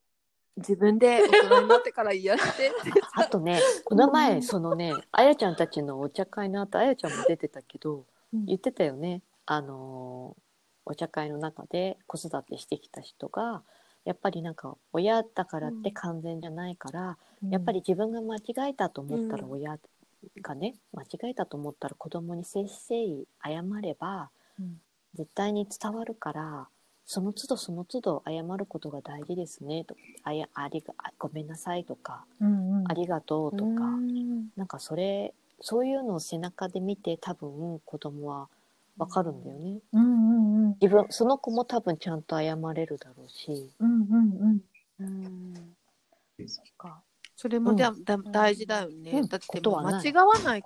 [0.57, 2.71] 自分で大人になってからやって。
[3.13, 8.45] あとね、この前、そのね、あやちゃんたちのお茶会の後、あやちゃんも出てたけど、うん。
[8.45, 9.21] 言ってたよね。
[9.45, 10.41] あのー
[10.89, 13.61] お茶会の中で子育てしてきた人が、
[14.08, 17.18] やっぱりなんか親だからって完全じゃないから、
[17.49, 19.51] やっぱり自分が間違えたと思ったらうん。
[19.51, 19.78] 親
[20.41, 24.78] がね、間違えたと思ったら子供に誠心誠意謝れば、うん。
[25.14, 26.68] 絶対に伝わるから
[27.05, 29.95] その都度その都度謝ることが大事ですねと。
[30.24, 32.89] あやありがあごめんなさいとか、うんうん。
[32.89, 33.82] ありがとうとか、
[34.55, 38.47] なんかそれそういうのを背中で見て多分子供は
[38.97, 39.79] わかるんだよね。
[39.93, 40.77] うんうんうん。
[40.81, 43.71] 自分その子も多分ちゃんと謝れるだろうし。
[43.79, 45.57] うんうん
[46.47, 47.01] そっか。
[47.35, 49.27] それもだ、だ大事だよね、うん。
[49.27, 50.63] だって間違わないっ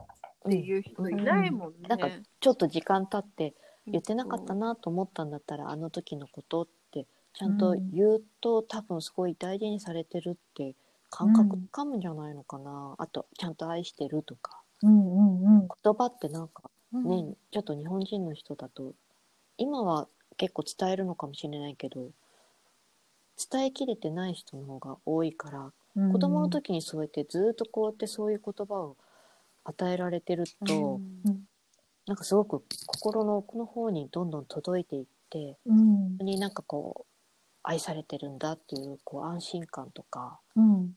[0.49, 2.09] ていう人いないもんね、なんか
[2.39, 3.53] ちょっと時間経って
[3.85, 10.75] 言ってなかったなと思ったんだったらあの時のことってちゃんと言うと、多分すごい大事にされてるって
[11.09, 14.61] 感覚つかむんじゃないのかな、あとちゃんと愛してるとか。
[14.83, 15.67] うんうんうん。
[15.83, 18.93] 言葉ってなんかね、ちょっと日本人の人だと
[19.57, 22.09] 今は結構伝えるのかもしれないけど
[23.51, 25.71] 伝えきれてない人の方が多いから、うん
[26.13, 28.95] 子供の時にそうやってずっとこうやってそういう言葉を
[29.65, 31.01] 与えられてると、
[32.07, 36.17] なんかすごく心の奥の方にどんどん届いていってうん。
[36.19, 37.05] になんかこう
[37.61, 40.93] 愛されてるんだっていうこう安心感とかうん。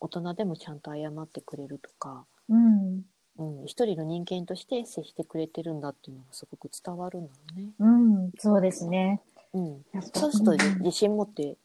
[0.00, 3.02] 大人でもちゃんと謝ってくれるとか、うん
[3.38, 7.72] うん、一人の人間として接してくれてるんだっていうのがすごく伝わるんだろうね。
[7.78, 7.88] う
[8.26, 9.22] んそうですね。
[9.54, 10.78] うん、やっぱそうするとうん。
[10.82, 11.56] 自信持って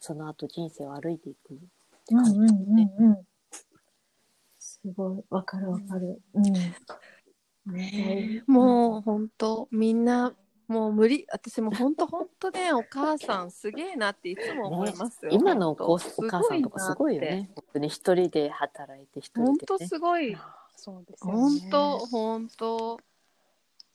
[0.00, 1.56] その後人生を歩いていくっ
[2.06, 3.18] てうん感じうんうんうん
[4.58, 6.20] すごいわかるわかる。
[6.34, 6.52] うん。
[7.72, 10.34] ねもう本当みんな
[10.66, 11.26] もう無理。
[11.30, 17.50] 私も本当本当ね お母さんすげえなっていつも思いますよ、今のお子お本当母さんとかすごいよね。
[17.54, 19.88] 本当に一人で働いて一人本当でね。
[19.88, 20.36] すごい
[20.76, 21.40] そうですよね。
[21.40, 22.98] 本当本当。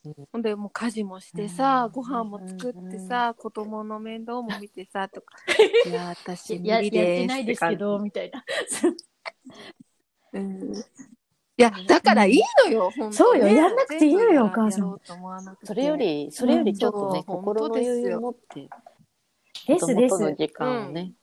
[0.06, 0.14] うん。
[0.32, 1.92] ほんでもう家事もしてさ、うん。
[1.92, 5.36] ご飯も作ってさ、子供の面倒も見てさとか。
[5.86, 8.44] いや私無ややっ理ですてないですけどみたいな。
[10.34, 10.74] うん。
[11.60, 15.00] いやだからいいのよ、本当そうよねやんなくていいのよお母さん。
[15.64, 18.70] それよりそれよりちょっとね、心の余裕を持って
[19.68, 21.14] ですです時間をね、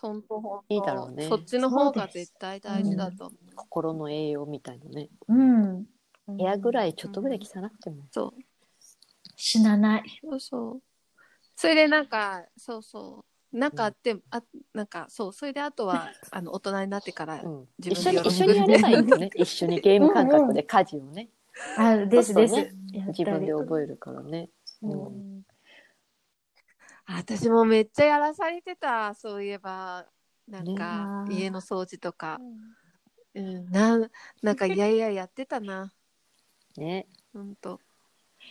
[0.00, 0.74] 本当本当。
[0.74, 1.28] いいだろうね。
[1.28, 3.54] そっちの方が絶対大事だと思う。
[3.54, 5.08] 心の栄養みたいなね。
[5.28, 5.84] うん。
[6.26, 8.42] 部屋ぐらいちょっとぐらい汚くても、そう。
[9.36, 10.20] 死なない。
[10.22, 10.82] そうそう。
[11.56, 13.58] それでなんか、そうそう。
[13.58, 14.42] なんかあって、あ
[14.72, 18.22] なんかそう、それであとは、 あの、大人になってから、うん、自一緒分で。
[18.22, 19.30] に一緒にやればいいんだよね。
[19.36, 21.30] 一緒にゲーム感覚で家事をね。
[21.76, 22.54] あですです。
[22.54, 24.50] そうそうね自分で覚えるからね、
[24.82, 24.90] うん。
[24.90, 25.42] うん
[27.16, 30.06] 私もめっちゃやらされてたそういえば
[30.48, 32.38] なんかね家の掃除とか、
[33.34, 34.10] うん、なん
[34.42, 35.92] なんかいやいややってたな
[36.76, 37.06] ね。
[37.32, 37.80] ほんと、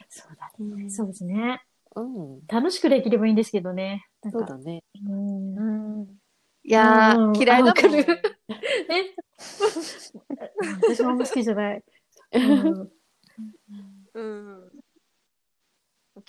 [0.10, 0.90] そうだうんね。
[0.90, 1.62] そうですね。
[1.96, 2.48] うん。
[2.48, 4.08] 楽しくできればいいんですけどね。
[4.32, 4.84] そうだね。
[5.06, 6.20] うんうん
[6.64, 8.06] いやうんー嫌いだもんあわかるね。
[10.84, 11.84] 私もあんま好きじゃない。
[12.34, 12.92] うん
[14.14, 14.69] うん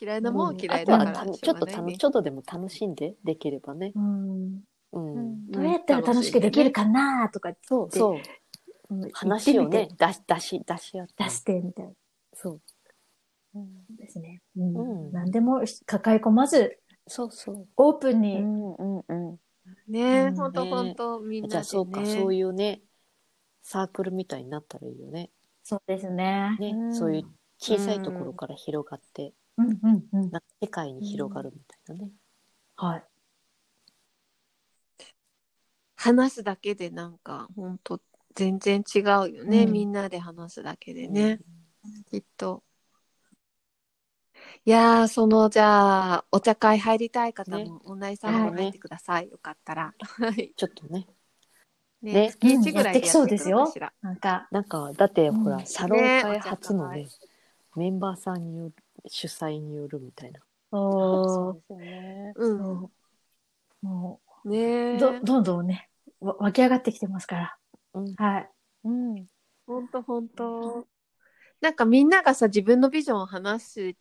[0.00, 3.92] 嫌いなもんは嫌いだからたちょっとちょっとでも楽しんでできればね。
[3.94, 5.50] うんうん。
[5.50, 8.14] どうやったら楽しくできるかなとかそうそう。
[8.14, 8.20] うん
[9.12, 11.14] 話をね出し、出し、出し合って。
[11.24, 11.92] 出してみたいな。
[12.34, 12.60] そう。
[13.96, 14.40] ですね。
[14.56, 17.54] うんうん何でも抱え込まず、そうそう。
[17.56, 18.40] うオープンに。
[18.40, 19.38] んうんうん
[19.86, 22.82] ねうんほんとねほんとみんなで、ね、じゃあそうか、そういうね、
[23.62, 25.30] サークルみたいになったらいいよね。
[25.62, 26.56] そうですね。
[26.58, 27.24] ね、うんそういう
[27.58, 30.30] 小さいところから広がって、うんうんうん。
[30.30, 32.10] なんか世界に広がるみたいなね。
[32.76, 33.04] はい。
[35.96, 38.00] 話すだけでなんかほんと
[38.34, 41.40] 全然違うよね、うんみんなで話すだけでね、
[42.10, 42.62] きっと。
[44.64, 49.30] いやー、その、じゃあ、お茶会入りたい方ねも、オンラインサロン入ってください。
[49.30, 49.94] よかったら。
[49.98, 50.52] はい。
[50.56, 51.06] ちょっとね。
[52.02, 57.08] ね、ね月1ぐらいでやってそうですよなんか、なんか、だってほら、うんサロン会初のねね、
[57.76, 58.74] メンバーさんによる、
[59.06, 60.40] 主催によるみたいな。
[60.72, 62.32] おーですよね。
[62.36, 62.58] うん。
[62.58, 62.90] そ
[63.82, 64.98] うもねう、え。
[64.98, 65.88] ど、どんどんね、
[66.20, 67.56] わ湧き上がってきてますから。
[67.94, 68.50] うんはい。
[68.84, 69.26] うん
[69.66, 70.86] ほんとほんと。
[71.60, 73.94] なんかみんながさ、自分のビジョンを話す、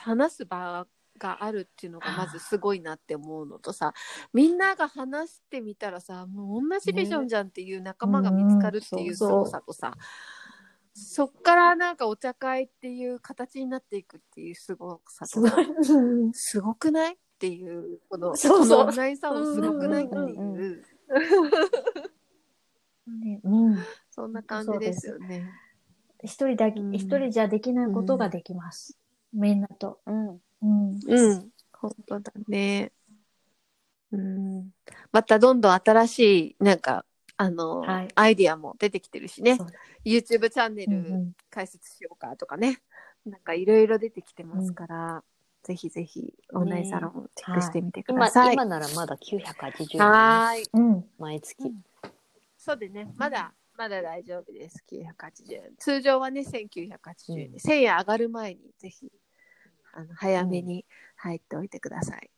[0.00, 0.86] 話す場
[1.18, 3.92] があるっていうのがまずすごいなって思うのとさ、
[4.32, 9.94] みんなが話してみたらさ、もう同じビジョンじゃんっていう仲間が見つかるっていううんすごさとさ、
[10.94, 15.56] そっからなんかお茶会っていう形になっていくっていうすごさとさ、
[16.32, 20.82] すごくないっていう、この、そうそうオンラインサロンすごくないってうんいう、
[23.06, 23.78] ねうん。
[24.10, 25.50] そんな感じですよね。
[26.22, 28.96] 一人だけ、うん一人じゃできないことができます。
[29.32, 30.00] みんなと。
[30.06, 31.00] うんうん。
[31.06, 32.92] うん、本当だね。
[34.12, 34.70] うん、
[35.10, 36.18] またどんどん新し
[36.50, 37.04] い、なんか、
[37.36, 39.58] あの、はいアイディアも出てきてるしね。
[40.04, 42.80] YouTube チャンネうんうルん開設しようかとかね。
[43.26, 45.24] なんかいろいろ出てきてますから、
[45.62, 48.54] ぜひぜひオンラインサロンチェックしてみてく今ださい。
[48.54, 50.64] 今ならまだ980円。
[50.74, 51.04] うん。
[51.18, 51.72] 毎月。
[52.58, 54.84] そうでね、まだ、まだ大丈夫です。
[54.90, 55.62] 980円。
[55.78, 59.10] 通常はね、1980円で、うん1000円上がる前に、ぜひ、
[59.94, 60.84] あの、早めに
[61.16, 62.30] 入っておいてください。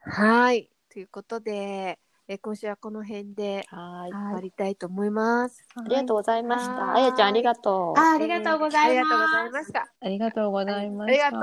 [0.00, 0.68] はい。
[0.90, 2.00] ということで、
[2.32, 4.10] え今週はこの辺ではい。
[4.10, 5.64] 終わりたいと思います。
[5.74, 6.72] ありがとうございました。
[6.72, 8.00] はいあやちゃんありがとう。
[8.00, 9.92] あありがとうございますありがとうございました。
[10.00, 11.26] ありがとうございました。
[11.26, 11.40] ありがとう。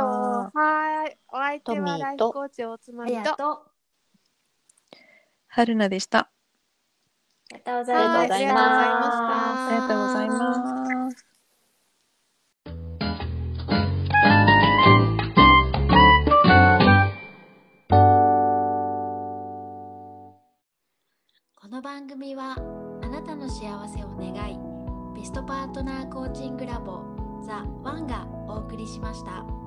[0.57, 1.17] はい。
[1.29, 3.17] お相手トミはーとライフコーチおつまあみと。
[3.19, 3.71] りがとう。
[5.47, 6.31] 春菜でした。
[7.51, 9.17] ありがとうごはいありがとうございます
[9.67, 11.23] ありがとうございます。
[11.23, 11.28] こ
[22.09, 22.55] 組は
[23.03, 24.57] あなたの幸せを願い
[25.15, 27.03] ベストパートナーコーチングラボ
[27.45, 29.58] ザ・ワンがお送りしました。